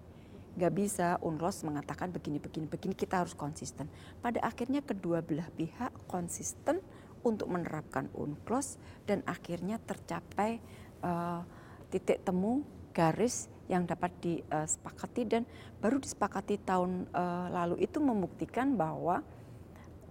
[0.57, 3.91] Nggak bisa UNCLOS mengatakan begini, begini, begini, kita harus konsisten.
[4.23, 6.81] Pada akhirnya kedua belah pihak konsisten
[7.23, 10.59] untuk menerapkan UNCLOS dan akhirnya tercapai
[11.03, 11.43] uh,
[11.91, 12.63] titik temu
[12.93, 15.43] garis yang dapat disepakati dan
[15.81, 19.25] baru disepakati tahun uh, lalu itu membuktikan bahwa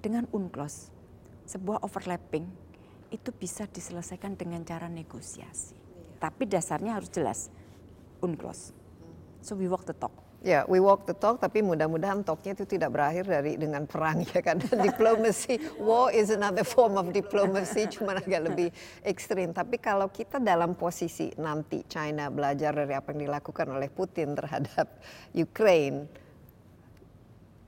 [0.01, 0.89] dengan UNCLOS
[1.45, 2.47] sebuah overlapping
[3.11, 5.75] itu bisa diselesaikan dengan cara negosiasi.
[6.17, 7.51] Tapi dasarnya harus jelas
[8.23, 8.71] UNCLOS.
[9.43, 10.30] So we walk the talk.
[10.41, 14.41] Ya, we walk the talk, tapi mudah-mudahan talknya itu tidak berakhir dari dengan perang ya
[14.41, 14.57] kan.
[14.57, 18.73] Diplomasi, war is another form of diplomacy, cuma agak lebih
[19.05, 19.53] ekstrim.
[19.53, 24.89] Tapi kalau kita dalam posisi nanti China belajar dari apa yang dilakukan oleh Putin terhadap
[25.37, 26.09] Ukraine,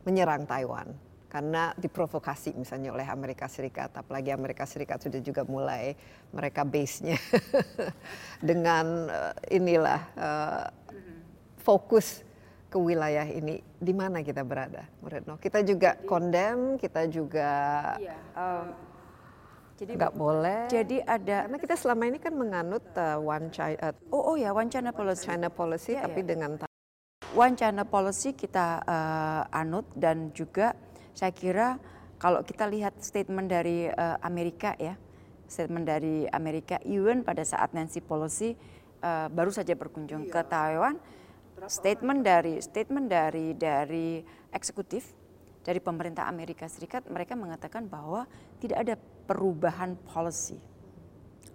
[0.09, 0.97] menyerang Taiwan,
[1.29, 5.93] karena diprovokasi misalnya oleh Amerika Serikat, apalagi Amerika Serikat sudah juga mulai
[6.33, 7.21] mereka base-nya
[8.49, 10.65] dengan uh, inilah uh,
[11.61, 12.32] fokus
[12.73, 15.37] ke wilayah ini di mana kita berada, Muretno?
[15.37, 17.51] Kita juga kondem, kita juga
[18.01, 18.73] iya, um,
[19.77, 20.59] jadi nggak boleh.
[20.73, 23.77] Jadi ada karena kita selama ini kan menganut uh, one China.
[23.77, 25.29] Uh, oh oh ya one China policy.
[25.29, 26.33] China policy, ya, tapi ya.
[26.33, 26.51] dengan
[27.37, 30.73] one China policy kita uh, anut dan juga
[31.13, 31.77] saya kira
[32.17, 34.97] kalau kita lihat statement dari uh, Amerika ya,
[35.45, 38.57] statement dari Amerika, even pada saat Nancy Pelosi
[39.05, 40.33] uh, baru saja berkunjung iya.
[40.33, 40.97] ke Taiwan
[41.67, 44.19] statement dari statement dari dari
[44.51, 45.13] eksekutif
[45.63, 48.27] dari pemerintah Amerika Serikat mereka mengatakan bahwa
[48.59, 50.59] tidak ada perubahan policy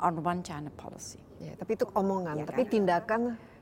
[0.00, 1.20] on one China policy.
[1.38, 2.72] Ya, tapi itu omongan, ya, tapi kan?
[2.72, 3.20] tindakan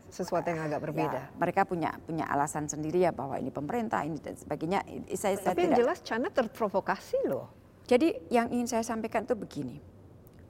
[0.09, 1.21] sesuatu yang agak berbeda.
[1.29, 4.81] Ya, mereka punya punya alasan sendiri ya bahwa ini pemerintah ini dan sebagainya.
[5.13, 7.51] Saya, tapi saya yang tidak, jelas China terprovokasi loh.
[7.85, 9.77] Jadi yang ingin saya sampaikan itu begini,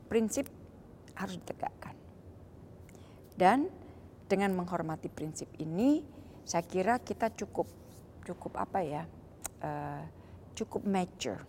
[0.07, 0.49] prinsip
[1.17, 1.97] harus ditegakkan
[3.37, 3.69] dan
[4.27, 6.03] dengan menghormati prinsip ini,
[6.43, 7.67] saya kira kita cukup
[8.27, 9.03] cukup apa ya,
[9.63, 10.03] uh,
[10.59, 11.47] cukup mature,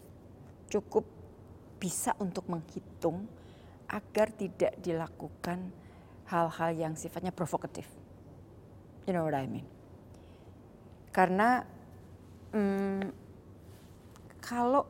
[0.69, 1.05] cukup
[1.81, 3.25] bisa untuk menghitung
[3.89, 5.73] agar tidak dilakukan
[6.29, 7.87] hal-hal yang sifatnya provokatif.
[9.07, 9.65] You know what I mean?
[11.15, 11.63] Karena
[12.51, 13.09] hmm,
[14.43, 14.85] kalau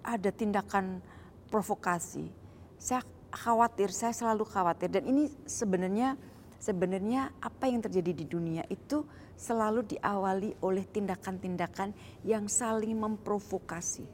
[0.00, 1.02] ada tindakan
[1.50, 2.30] provokasi,
[2.78, 3.02] saya
[3.34, 6.16] khawatir, saya selalu khawatir dan ini sebenarnya
[6.58, 9.06] sebenarnya apa yang terjadi di dunia itu
[9.38, 11.94] selalu diawali oleh tindakan-tindakan
[12.26, 14.04] yang saling memprovokasi.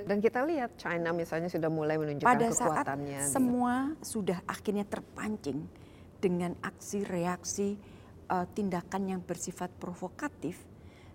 [0.00, 3.20] Dan kita lihat China misalnya sudah mulai menunjukkan Pada kekuatannya.
[3.20, 5.68] Pada saat semua sudah akhirnya terpancing
[6.16, 7.76] dengan aksi reaksi
[8.32, 10.56] uh, tindakan yang bersifat provokatif,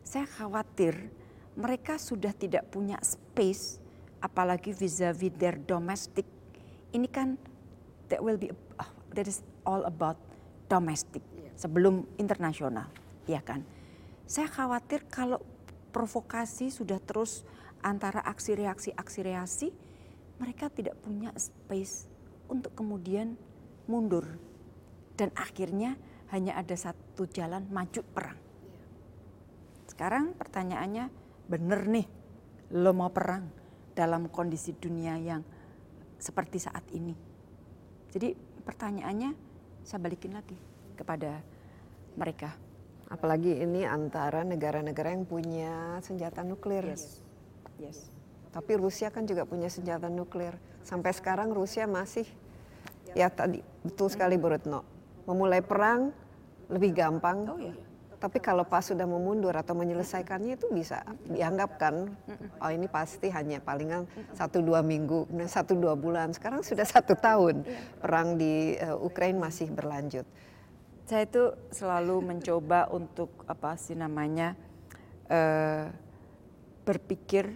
[0.05, 1.09] saya khawatir
[1.57, 3.81] mereka sudah tidak punya space
[4.21, 6.29] apalagi vis-a-vis their domestic.
[6.93, 7.41] Ini kan
[8.13, 10.21] that will be uh, that is all about
[10.65, 11.21] domestik
[11.55, 12.89] sebelum internasional,
[13.29, 13.63] ya kan?
[14.25, 15.39] Saya khawatir kalau
[15.93, 17.47] provokasi sudah terus
[17.85, 19.67] antara aksi reaksi aksi reaksi,
[20.41, 22.09] mereka tidak punya space
[22.51, 23.37] untuk kemudian
[23.85, 24.25] mundur
[25.15, 25.95] dan akhirnya
[26.33, 28.39] hanya ada satu jalan maju perang.
[29.87, 31.07] Sekarang pertanyaannya,
[31.47, 32.07] bener nih,
[32.75, 33.47] lo mau perang
[33.95, 35.39] dalam kondisi dunia yang
[36.19, 37.15] seperti saat ini?
[38.11, 38.35] Jadi
[38.65, 39.44] pertanyaannya
[39.85, 40.57] saya balikin lagi
[40.97, 41.39] kepada
[42.17, 42.51] mereka.
[43.07, 46.83] Apalagi ini antara negara-negara yang punya senjata nuklir.
[46.89, 47.21] Yes.
[47.77, 48.09] Yes.
[48.49, 50.57] Tapi Rusia kan juga punya senjata nuklir.
[50.81, 52.25] Sampai sekarang Rusia masih
[53.13, 54.81] ya tadi betul sekali Bu Retno.
[55.29, 56.09] Memulai perang
[56.67, 57.37] lebih gampang.
[57.45, 57.94] Oh, iya
[58.25, 62.09] tapi kalau pas sudah memundur atau menyelesaikannya itu bisa dianggap kan,
[62.57, 66.33] oh ini pasti hanya palingan satu dua minggu, satu dua bulan.
[66.33, 67.61] Sekarang sudah satu tahun
[68.01, 70.25] perang di uh, Ukraina masih berlanjut.
[71.05, 74.57] Saya itu selalu mencoba untuk apa sih namanya
[75.29, 75.93] uh,
[76.81, 77.53] berpikir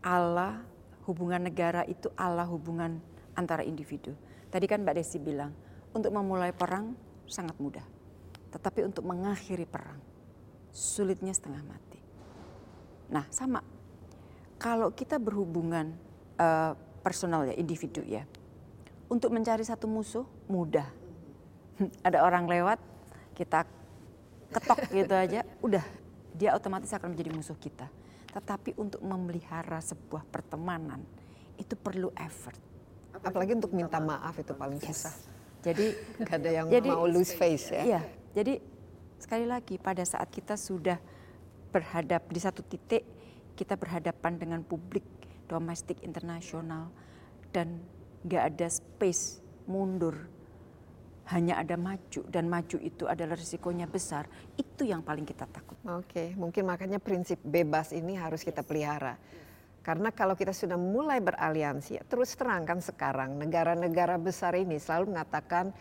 [0.00, 0.64] Allah
[1.04, 2.96] hubungan negara itu Allah hubungan
[3.36, 4.16] antara individu.
[4.48, 5.52] Tadi kan Mbak Desi bilang
[5.92, 6.96] untuk memulai perang
[7.28, 7.91] sangat mudah
[8.52, 9.98] tetapi untuk mengakhiri perang,
[10.68, 12.00] sulitnya setengah mati.
[13.08, 13.64] Nah sama,
[14.60, 15.96] kalau kita berhubungan
[16.36, 18.28] uh, personal ya, individu ya,
[19.08, 20.86] untuk mencari satu musuh mudah.
[22.06, 22.78] Ada orang lewat,
[23.32, 23.64] kita
[24.52, 25.84] ketok gitu aja, udah
[26.36, 27.88] dia otomatis akan menjadi musuh kita.
[28.32, 31.04] Tetapi untuk memelihara sebuah pertemanan
[31.60, 32.56] itu perlu effort.
[33.12, 34.88] Apalagi untuk minta maaf itu paling yes.
[34.88, 35.14] susah.
[35.62, 35.86] Jadi
[36.18, 37.82] nggak ada yang jadi, mau lose face ya.
[37.84, 38.58] Iya, jadi
[39.20, 40.98] sekali lagi pada saat kita sudah
[41.72, 43.04] berhadap di satu titik
[43.56, 45.04] kita berhadapan dengan publik
[45.46, 46.88] domestik internasional
[47.52, 47.80] dan
[48.24, 50.16] nggak ada space mundur
[51.30, 54.26] hanya ada maju dan maju itu adalah risikonya besar
[54.58, 55.78] itu yang paling kita takut.
[55.86, 59.14] Oke, mungkin makanya prinsip bebas ini harus kita pelihara.
[59.82, 65.74] Karena kalau kita sudah mulai beraliansi, terus terangkan sekarang negara-negara besar ini selalu mengatakan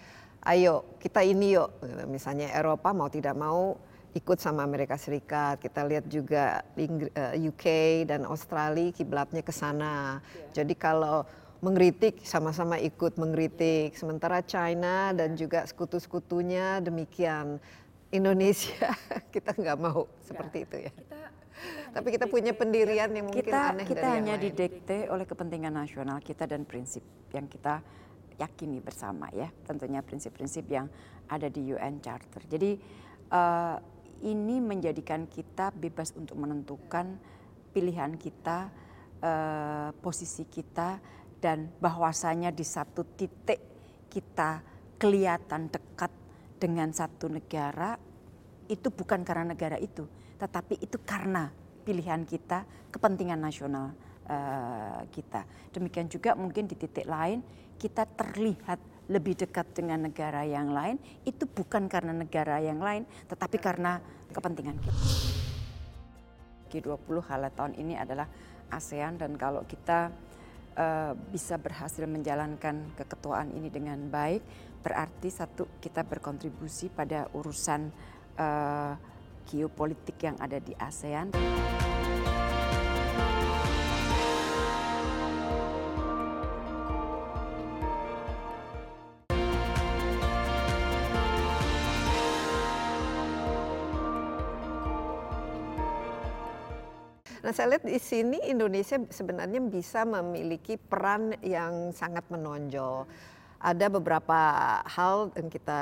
[0.46, 1.70] ayo kita ini yuk.
[2.10, 3.78] Misalnya Eropa mau tidak mau
[4.12, 5.62] ikut sama Amerika Serikat.
[5.62, 6.66] Kita lihat juga
[7.38, 10.20] UK eh, dan Australia kiblatnya ke sana.
[10.22, 10.64] Yeah.
[10.64, 11.24] jadi kalau
[11.62, 13.94] mengkritik sama-sama ikut mengkritik.
[13.94, 17.62] Sementara China dan juga sekutu-sekutunya demikian.
[18.12, 18.92] Indonesia
[19.34, 20.92] kita nggak mau seperti itu ya.
[20.92, 21.20] Kita,
[21.96, 26.20] tapi kita punya pendirian yang mungkin kita, aneh kita dari hanya didekte oleh kepentingan nasional
[26.20, 27.80] kita dan prinsip yang kita
[28.42, 30.90] yakini bersama ya tentunya prinsip-prinsip yang
[31.30, 32.42] ada di UN Charter.
[32.50, 32.76] Jadi
[33.30, 33.78] uh,
[34.26, 37.18] ini menjadikan kita bebas untuk menentukan
[37.72, 38.70] pilihan kita,
[39.22, 41.00] uh, posisi kita
[41.42, 43.62] dan bahwasanya di satu titik
[44.12, 44.62] kita
[45.02, 46.12] kelihatan dekat
[46.62, 47.98] dengan satu negara
[48.70, 50.06] itu bukan karena negara itu,
[50.38, 51.50] tetapi itu karena
[51.82, 52.64] pilihan kita,
[52.94, 53.92] kepentingan nasional
[54.30, 55.44] uh, kita.
[55.74, 57.42] Demikian juga mungkin di titik lain
[57.82, 58.78] kita terlihat
[59.10, 63.98] lebih dekat dengan negara yang lain itu bukan karena negara yang lain tetapi karena
[64.30, 65.02] kepentingan kita.
[66.72, 68.30] G20 highlight tahun ini adalah
[68.72, 70.14] ASEAN dan kalau kita
[70.80, 74.40] uh, bisa berhasil menjalankan keketuaan ini dengan baik,
[74.80, 77.92] berarti satu kita berkontribusi pada urusan
[78.40, 78.96] uh,
[79.52, 81.36] geopolitik yang ada di ASEAN.
[97.52, 103.04] Nah, saya lihat di sini Indonesia sebenarnya bisa memiliki peran yang sangat menonjol.
[103.60, 104.40] Ada beberapa
[104.88, 105.82] hal yang kita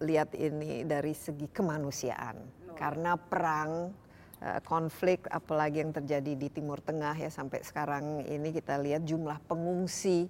[0.00, 2.40] lihat ini dari segi kemanusiaan.
[2.72, 3.92] Karena perang,
[4.40, 9.44] eh, konflik apalagi yang terjadi di Timur Tengah ya sampai sekarang ini kita lihat jumlah
[9.44, 10.24] pengungsi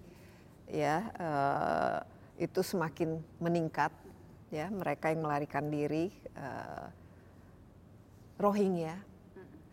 [0.66, 2.02] ya uh,
[2.34, 3.94] itu semakin meningkat
[4.50, 6.90] ya mereka yang melarikan diri uh,
[8.42, 8.98] Rohingya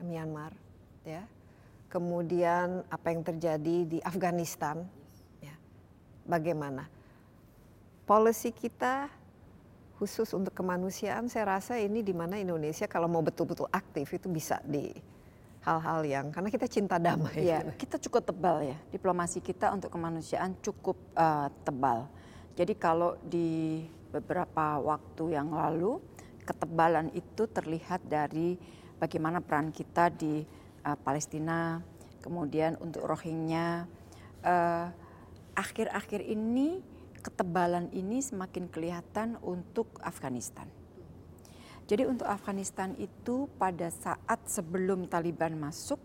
[0.06, 0.65] Myanmar
[1.06, 1.24] ya.
[1.88, 4.84] Kemudian apa yang terjadi di Afghanistan,
[5.40, 5.56] ya.
[6.28, 6.90] bagaimana?
[8.04, 9.08] Policy kita
[9.96, 14.60] khusus untuk kemanusiaan, saya rasa ini di mana Indonesia kalau mau betul-betul aktif itu bisa
[14.68, 14.92] di
[15.64, 17.42] hal-hal yang karena kita cinta damai.
[17.42, 18.78] Ya, kita cukup tebal ya.
[18.92, 22.12] Diplomasi kita untuk kemanusiaan cukup uh, tebal.
[22.60, 23.82] Jadi kalau di
[24.12, 26.00] beberapa waktu yang lalu
[26.46, 28.56] ketebalan itu terlihat dari
[29.02, 30.46] bagaimana peran kita di
[30.86, 31.82] uh, Palestina,
[32.22, 33.90] kemudian untuk Rohingya.
[34.46, 34.94] Uh,
[35.58, 36.86] akhir-akhir ini
[37.26, 40.70] ketebalan ini semakin kelihatan untuk Afghanistan.
[41.86, 45.98] Jadi untuk Afghanistan itu pada saat sebelum Taliban masuk,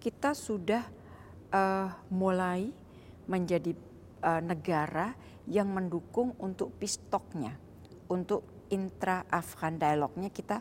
[0.00, 0.84] kita sudah
[1.52, 2.72] uh, mulai
[3.28, 3.72] menjadi
[4.24, 5.16] uh, negara
[5.48, 7.56] yang mendukung untuk peace talk-nya,
[8.66, 10.58] untuk intra-Afghan dialognya kita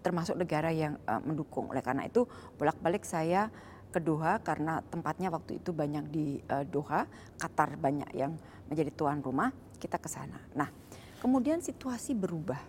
[0.00, 1.68] termasuk negara yang uh, mendukung.
[1.68, 2.24] Oleh karena itu
[2.56, 3.52] bolak-balik saya
[3.92, 7.04] ke Doha karena tempatnya waktu itu banyak di uh, Doha,
[7.36, 8.32] Qatar banyak yang
[8.72, 10.40] menjadi tuan rumah, kita ke sana.
[10.56, 10.72] Nah,
[11.20, 12.60] kemudian situasi berubah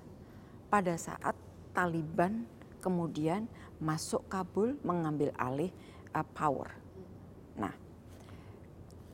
[0.67, 1.35] pada saat
[1.71, 2.43] Taliban
[2.83, 3.47] kemudian
[3.79, 5.71] masuk Kabul mengambil alih
[6.11, 6.75] uh, power.
[7.55, 7.71] Nah,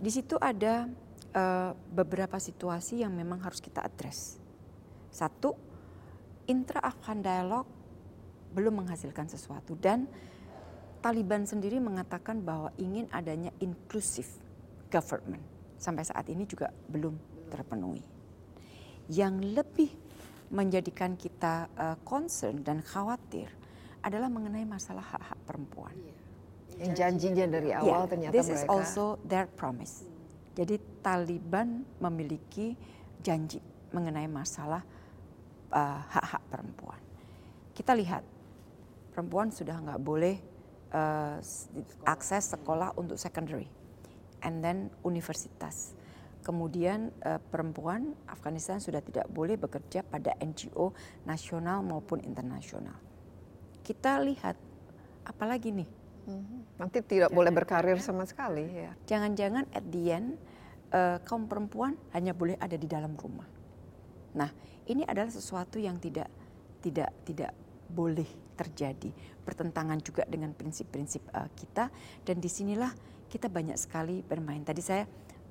[0.02, 0.90] di situ ada
[1.38, 4.49] uh, beberapa situasi yang memang harus kita address
[5.10, 5.58] satu,
[6.50, 7.66] intra-Afghan dialog
[8.54, 10.10] belum menghasilkan sesuatu dan
[11.00, 14.28] Taliban sendiri mengatakan bahwa ingin adanya inclusive
[14.92, 15.44] government.
[15.80, 17.16] Sampai saat ini juga belum
[17.48, 18.04] terpenuhi.
[19.08, 19.92] Yang lebih
[20.52, 23.48] menjadikan kita uh, concern dan khawatir
[24.04, 25.96] adalah mengenai masalah hak-hak perempuan.
[26.76, 28.60] Yang janjinya dari awal yeah, ternyata this mereka.
[28.60, 30.04] is also their promise.
[30.56, 32.76] Jadi Taliban memiliki
[33.24, 33.64] janji
[33.96, 34.84] mengenai masalah
[35.72, 37.02] uh, hak-hak perempuan.
[37.74, 38.24] Kita lihat
[39.14, 40.36] perempuan sudah nggak boleh
[40.94, 41.38] uh,
[42.06, 43.68] akses sekolah untuk secondary,
[44.44, 45.96] and then universitas.
[46.40, 50.96] Kemudian uh, perempuan Afghanistan sudah tidak boleh bekerja pada NGO
[51.28, 52.96] nasional maupun internasional.
[53.84, 54.56] Kita lihat
[55.28, 55.90] apalagi nih.
[56.30, 56.80] Mhm.
[56.80, 58.92] Nanti tidak Jangan boleh berkarir sama sekali ya.
[59.10, 60.40] Jangan-jangan at the end
[60.94, 63.48] uh, kaum perempuan hanya boleh ada di dalam rumah.
[64.38, 64.50] Nah,
[64.90, 66.28] ini adalah sesuatu yang tidak
[66.82, 67.54] tidak tidak
[67.90, 68.28] boleh
[68.58, 69.10] terjadi.
[69.46, 71.88] Bertentangan juga dengan prinsip-prinsip uh, kita.
[72.26, 72.92] Dan di sinilah
[73.30, 74.62] kita banyak sekali bermain.
[74.66, 75.06] Tadi saya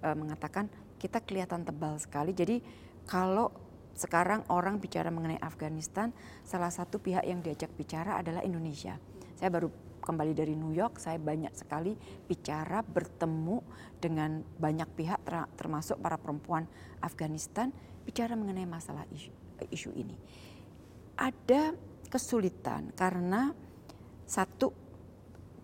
[0.05, 0.67] uh, mengatakan
[0.99, 2.35] kita kelihatan tebal sekali.
[2.35, 2.61] Jadi
[3.07, 3.51] kalau
[3.99, 6.15] sekarang orang bicara mengenai Afghanistan
[6.47, 8.95] salah satu pihak yang diajak bicara adalah Indonesia.
[9.35, 11.93] Saya baru kembali dari New York saya banyak sekali
[12.25, 13.61] bicara bertemu
[14.01, 15.21] dengan banyak pihak
[15.59, 16.65] termasuk para perempuan
[17.05, 17.75] Afghanistan
[18.09, 19.29] bicara mengenai masalah isu,
[19.69, 20.17] isu ini.
[21.21, 21.77] Ada
[22.09, 23.53] kesulitan karena
[24.25, 24.73] satu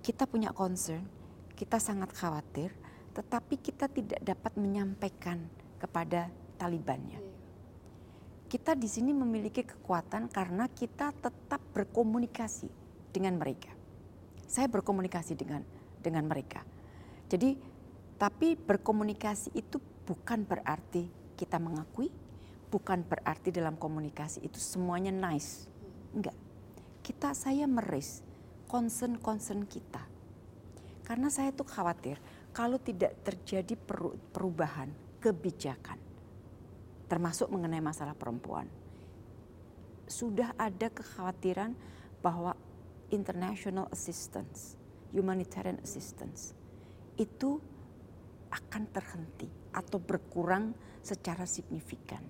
[0.05, 1.09] kita punya concern,
[1.57, 2.77] kita sangat khawatir,
[3.17, 5.41] tetapi kita tidak dapat menyampaikan
[5.81, 6.29] kepada
[6.61, 7.25] Talibannya.
[8.45, 12.69] Kita di sini memiliki kekuatan karena kita tetap berkomunikasi
[13.09, 13.73] dengan mereka.
[14.45, 15.65] Saya berkomunikasi dengan
[15.99, 16.61] dengan mereka.
[17.27, 17.57] Jadi
[18.21, 22.13] tapi berkomunikasi itu bukan berarti kita mengakui,
[22.69, 25.67] bukan berarti dalam komunikasi itu semuanya nice.
[26.15, 26.37] Enggak.
[27.05, 28.25] Kita saya meris
[28.69, 30.03] concern-concern kita.
[31.05, 32.17] Karena saya tuh khawatir
[32.57, 33.77] kalau tidak terjadi
[34.33, 34.89] perubahan
[35.21, 36.01] kebijakan
[37.09, 38.67] termasuk mengenai masalah perempuan.
[40.09, 41.77] Sudah ada kekhawatiran
[42.25, 42.57] bahwa
[43.13, 44.81] international assistance,
[45.13, 46.57] humanitarian assistance
[47.21, 47.61] itu
[48.51, 50.73] akan terhenti atau berkurang
[51.05, 52.23] secara signifikan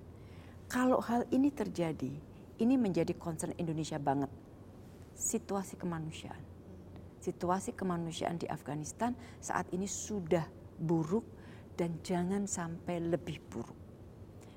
[0.75, 2.11] kalau hal ini terjadi,
[2.59, 4.27] ini menjadi concern Indonesia banget.
[5.15, 6.43] Situasi kemanusiaan.
[7.23, 10.43] Situasi kemanusiaan di Afghanistan saat ini sudah
[10.75, 11.23] buruk
[11.79, 13.79] dan jangan sampai lebih buruk.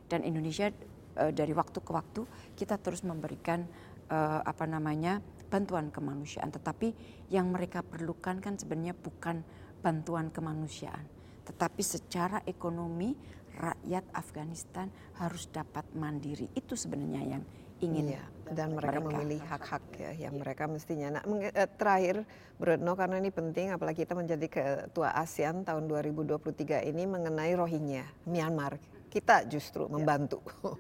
[0.10, 0.74] Dan Indonesia
[1.22, 2.26] uh, dari waktu ke waktu
[2.58, 3.70] kita terus memberikan
[4.10, 5.22] uh, apa namanya
[5.54, 6.98] bantuan kemanusiaan, tetapi
[7.30, 9.46] yang mereka perlukan kan sebenarnya bukan
[9.86, 11.06] bantuan kemanusiaan,
[11.46, 13.14] tetapi secara ekonomi
[13.58, 14.88] rakyat Afghanistan
[15.18, 16.48] harus dapat mandiri.
[16.54, 17.44] Itu sebenarnya yang
[17.78, 20.42] ingin iya, dan mereka, mereka memilih hak-hak ya yang iya.
[20.42, 21.08] mereka mestinya.
[21.20, 22.26] Nah, eh, terakhir
[22.58, 28.82] Bruno karena ini penting apalagi kita menjadi ketua ASEAN tahun 2023 ini mengenai Rohingya, Myanmar.
[29.14, 29.94] Kita justru iya.
[29.94, 30.42] membantu.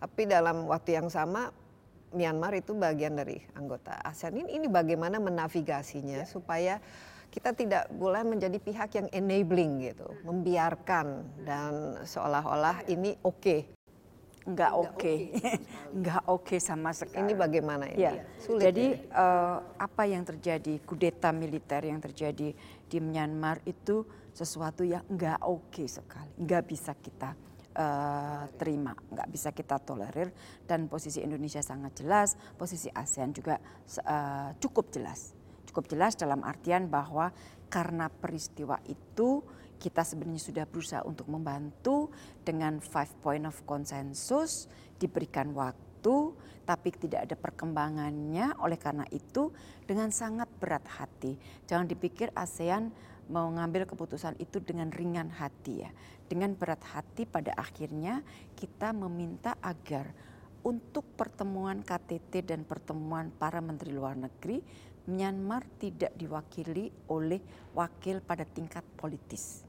[0.00, 1.52] Tapi dalam waktu yang sama
[2.16, 4.40] Myanmar itu bagian dari anggota ASEAN.
[4.40, 6.28] Ini, ini bagaimana menavigasinya ya.
[6.28, 6.80] supaya
[7.36, 13.36] kita tidak boleh menjadi pihak yang enabling gitu, membiarkan dan seolah-olah ini oke.
[13.44, 13.60] Okay.
[14.46, 15.18] Enggak oke, okay.
[15.90, 17.28] enggak oke okay sama sekali.
[17.28, 17.98] Ini bagaimana ini?
[17.98, 18.24] Ya.
[18.40, 19.10] Sulit Jadi ya?
[19.12, 22.54] uh, apa yang terjadi, kudeta militer yang terjadi
[22.86, 27.36] di Myanmar itu sesuatu yang enggak oke okay sekali, enggak bisa kita
[27.76, 30.32] uh, terima, nggak bisa kita tolerir
[30.64, 35.35] dan posisi Indonesia sangat jelas, posisi ASEAN juga uh, cukup jelas
[35.76, 37.36] cukup jelas dalam artian bahwa
[37.68, 39.44] karena peristiwa itu
[39.76, 42.08] kita sebenarnya sudah berusaha untuk membantu
[42.40, 46.32] dengan five point of consensus diberikan waktu
[46.64, 48.56] tapi tidak ada perkembangannya.
[48.64, 49.52] Oleh karena itu
[49.84, 51.36] dengan sangat berat hati
[51.68, 52.88] jangan dipikir ASEAN
[53.28, 55.92] mau ngambil keputusan itu dengan ringan hati ya.
[56.24, 58.24] Dengan berat hati pada akhirnya
[58.56, 60.08] kita meminta agar
[60.64, 64.64] untuk pertemuan KTT dan pertemuan para menteri luar negeri
[65.06, 67.38] Myanmar tidak diwakili oleh
[67.74, 69.62] wakil pada tingkat politis.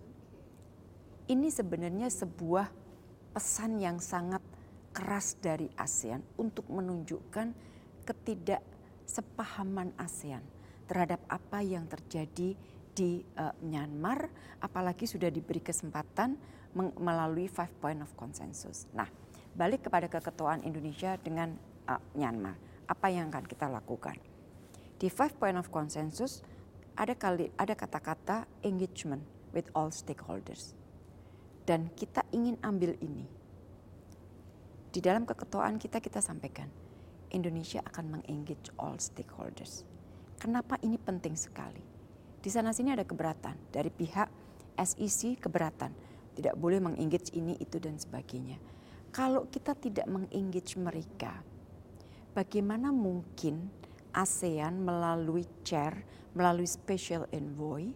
[1.29, 2.71] Ini sebenarnya sebuah
[3.35, 4.41] pesan yang sangat
[4.95, 7.53] keras dari ASEAN untuk menunjukkan
[8.01, 10.41] ketidaksepahaman ASEAN
[10.89, 12.57] terhadap apa yang terjadi
[12.97, 14.25] di uh, Myanmar,
[14.57, 16.33] apalagi sudah diberi kesempatan
[16.97, 18.89] melalui five point of consensus.
[18.97, 19.05] Nah,
[19.53, 21.53] balik kepada keketuaan Indonesia dengan
[21.85, 22.57] uh, Myanmar,
[22.89, 24.17] apa yang akan kita lakukan?
[24.97, 26.41] Di five point of consensus
[26.97, 29.21] ada kali ada kata-kata engagement
[29.53, 30.73] with all stakeholders.
[31.69, 33.29] Dan kita ingin ambil ini.
[34.89, 36.65] Di dalam keketuaan kita kita sampaikan
[37.29, 39.85] Indonesia akan mengengage all stakeholders.
[40.41, 41.83] Kenapa ini penting sekali?
[42.41, 44.29] Di sana sini ada keberatan dari pihak
[44.77, 45.93] SEC keberatan,
[46.37, 48.57] tidak boleh mengengage ini itu dan sebagainya.
[49.09, 51.41] Kalau kita tidak mengengage mereka,
[52.37, 53.69] bagaimana mungkin
[54.17, 56.01] ASEAN melalui chair,
[56.33, 57.93] melalui special envoy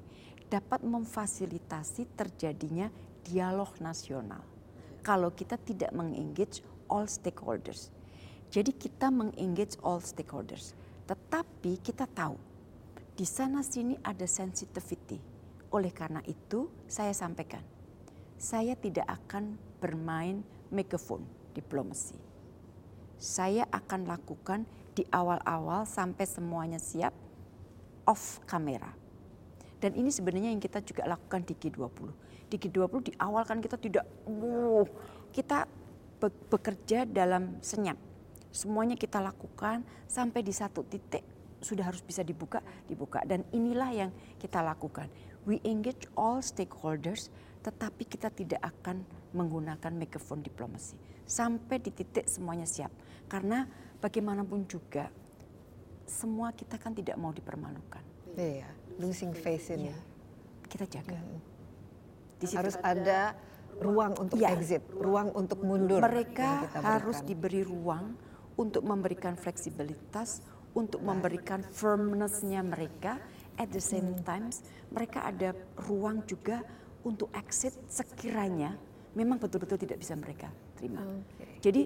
[0.53, 2.93] dapat memfasilitasi terjadinya
[3.25, 4.45] dialog nasional.
[5.01, 7.89] Kalau kita tidak mengengage all stakeholders.
[8.53, 10.77] Jadi kita mengengage all stakeholders.
[11.09, 12.37] Tetapi kita tahu
[13.17, 15.17] di sana sini ada sensitivity.
[15.73, 17.63] Oleh karena itu saya sampaikan,
[18.35, 21.23] saya tidak akan bermain megaphone
[21.55, 22.19] diplomasi.
[23.15, 27.15] Saya akan lakukan di awal-awal sampai semuanya siap
[28.05, 28.91] off kamera.
[29.81, 32.09] Dan ini sebenarnya yang kita juga lakukan di G20.
[32.51, 34.85] Di G20 di awal kan kita tidak, uh,
[35.33, 35.65] kita
[36.21, 37.97] bekerja dalam senyap.
[38.53, 41.23] Semuanya kita lakukan sampai di satu titik
[41.63, 43.23] sudah harus bisa dibuka, dibuka.
[43.25, 45.07] Dan inilah yang kita lakukan.
[45.49, 47.33] We engage all stakeholders,
[47.65, 49.01] tetapi kita tidak akan
[49.33, 50.97] menggunakan megaphone diplomasi.
[51.25, 52.91] Sampai di titik semuanya siap.
[53.25, 53.65] Karena
[54.01, 55.07] bagaimanapun juga
[56.09, 58.03] semua kita kan tidak mau dipermalukan.
[58.35, 58.67] Iya,
[58.99, 59.93] losing face ini.
[59.93, 59.99] Ya,
[60.67, 61.15] kita jaga.
[61.15, 61.39] Hmm.
[62.41, 63.37] Di situ harus ada
[63.79, 64.51] ruang untuk ya.
[64.51, 66.03] exit, ruang untuk mundur.
[66.03, 68.17] Mereka harus diberi ruang
[68.59, 70.43] untuk memberikan fleksibilitas,
[70.75, 73.21] untuk memberikan firmness-nya mereka.
[73.59, 74.25] At the same hmm.
[74.25, 75.53] times, mereka ada
[75.85, 76.65] ruang juga
[77.05, 78.73] untuk exit sekiranya
[79.15, 80.47] memang betul-betul tidak bisa mereka
[80.79, 81.03] terima.
[81.03, 81.59] Okay.
[81.59, 81.81] Jadi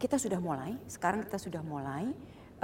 [0.00, 2.08] kita sudah mulai, sekarang kita sudah mulai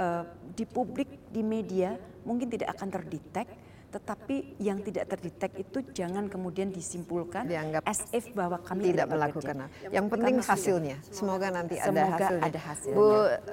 [0.01, 0.25] uh,
[0.57, 1.93] di publik, di media
[2.25, 3.45] mungkin tidak akan terdetek,
[3.87, 9.69] tetapi yang tidak terdetek itu jangan kemudian disimpulkan dianggap as if bahwa kami tidak, melakukan.
[9.79, 10.97] Yang, yang penting hasilnya.
[11.07, 12.43] Semoga nanti Semoga ada hasilnya.
[12.49, 12.97] ada hasilnya.
[12.97, 13.05] Bu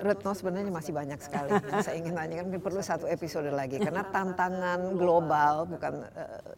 [0.03, 1.51] Retno sebenarnya masih banyak sekali.
[1.87, 6.51] saya ingin tanya kan perlu satu episode lagi karena tantangan global bukan uh,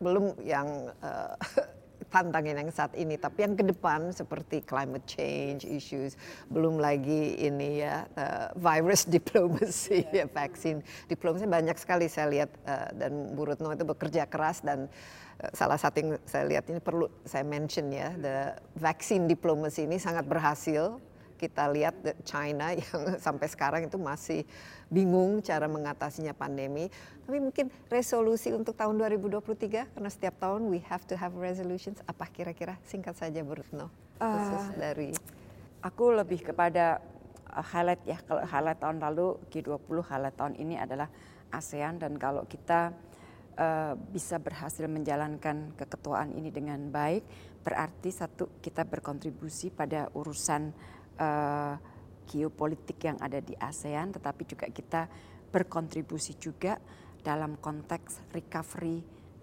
[0.00, 1.36] belum yang uh,
[2.14, 6.14] tantangan yang saat ini, tapi yang ke depan seperti climate change issues,
[6.46, 10.78] belum lagi ini ya uh, virus diplomacy, ya vaksin
[11.10, 14.86] diplomasi banyak sekali saya lihat uh, dan Bu Retno itu bekerja keras dan
[15.42, 19.98] uh, salah satu yang saya lihat ini perlu saya mention ya, the vaccine diplomacy ini
[19.98, 21.02] sangat berhasil
[21.36, 24.42] kita lihat China yang sampai sekarang itu masih
[24.88, 26.88] bingung cara mengatasinya pandemi.
[27.24, 31.98] Tapi mungkin resolusi untuk tahun 2023 karena setiap tahun we have to have resolutions.
[32.06, 35.10] Apa kira-kira singkat saja Burutno khusus uh, dari
[35.82, 37.02] aku lebih kepada
[37.50, 41.10] uh, highlight ya kalau highlight tahun lalu G20 highlight tahun ini adalah
[41.50, 42.94] ASEAN dan kalau kita
[43.58, 47.22] uh, bisa berhasil menjalankan keketuaan ini dengan baik
[47.64, 50.70] berarti satu kita berkontribusi pada urusan
[51.18, 51.74] uh,
[52.24, 55.06] geopolitik yang ada di ASEAN, tetapi juga kita
[55.52, 56.80] berkontribusi juga
[57.20, 59.00] dalam konteks recovery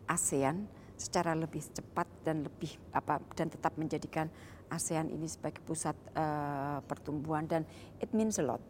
[0.09, 0.67] ASEAN
[0.99, 4.29] secara lebih cepat dan lebih apa dan tetap menjadikan
[4.69, 7.47] ASEAN ini sebagai pusat uh, pertumbuhan.
[7.49, 7.65] Dan
[7.97, 8.61] it means a lot.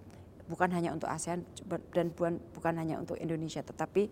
[0.47, 1.43] Bukan hanya untuk ASEAN
[1.95, 4.11] dan bukan bukan hanya untuk Indonesia tetapi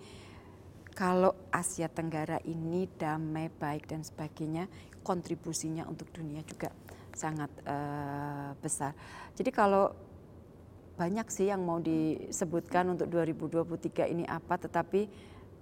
[1.00, 4.68] kalau Asia Tenggara ini damai baik dan sebagainya
[5.00, 6.76] kontribusinya untuk dunia juga
[7.20, 8.95] sangat uh, besar.
[9.36, 9.91] Jadi kalau
[10.95, 15.11] banyak sih yang mau disebutkan untuk 2023 ini apa, tetapi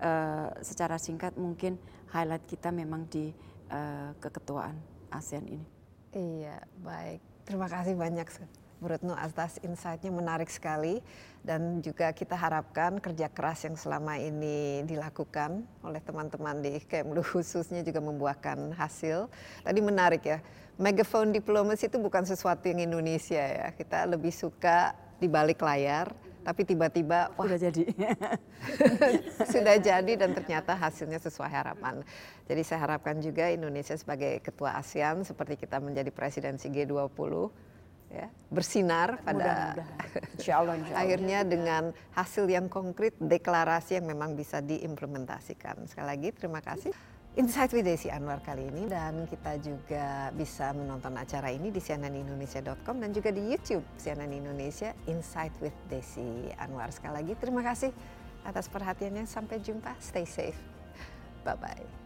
[0.02, 1.82] uh, secara singkat mungkin
[2.14, 3.34] highlight kita memang di
[3.74, 4.78] uh, keketuaan
[5.10, 5.68] ASEAN ini.
[6.14, 7.22] Iya, baik.
[7.46, 8.28] Terima kasih banyak
[8.78, 11.02] Bu Retno atas insight-nya menarik sekali
[11.42, 17.82] dan juga kita harapkan kerja keras yang selama ini dilakukan oleh teman-teman di Kemlu khususnya
[17.82, 19.30] juga membuahkan hasil.
[19.66, 20.38] Tadi menarik ya,
[20.78, 23.68] megaphone diplomacy itu bukan sesuatu yang Indonesia ya.
[23.74, 26.14] Kita lebih suka di balik layar,
[26.46, 27.84] tapi tiba-tiba wah sudah jadi.
[29.54, 32.06] sudah jadi dan ternyata hasilnya sesuai harapan.
[32.48, 37.34] Jadi saya harapkan juga Indonesia sebagai ketua ASEAN seperti kita menjadi presidensi G20
[38.08, 39.76] ya, bersinar pada
[40.40, 41.04] insya Allah, insya Allah.
[41.04, 41.84] akhirnya dengan
[42.16, 45.84] hasil yang konkret, deklarasi yang memang bisa diimplementasikan.
[45.90, 46.96] Sekali lagi terima kasih.
[47.38, 52.98] Insight with Desi Anwar kali ini dan kita juga bisa menonton acara ini di cnnindonesia.com
[52.98, 56.90] dan juga di YouTube CNN Indonesia Insight with Desi Anwar.
[56.90, 57.94] Sekali lagi terima kasih
[58.42, 59.30] atas perhatiannya.
[59.30, 59.94] Sampai jumpa.
[60.02, 60.58] Stay safe.
[61.46, 61.97] Bye bye.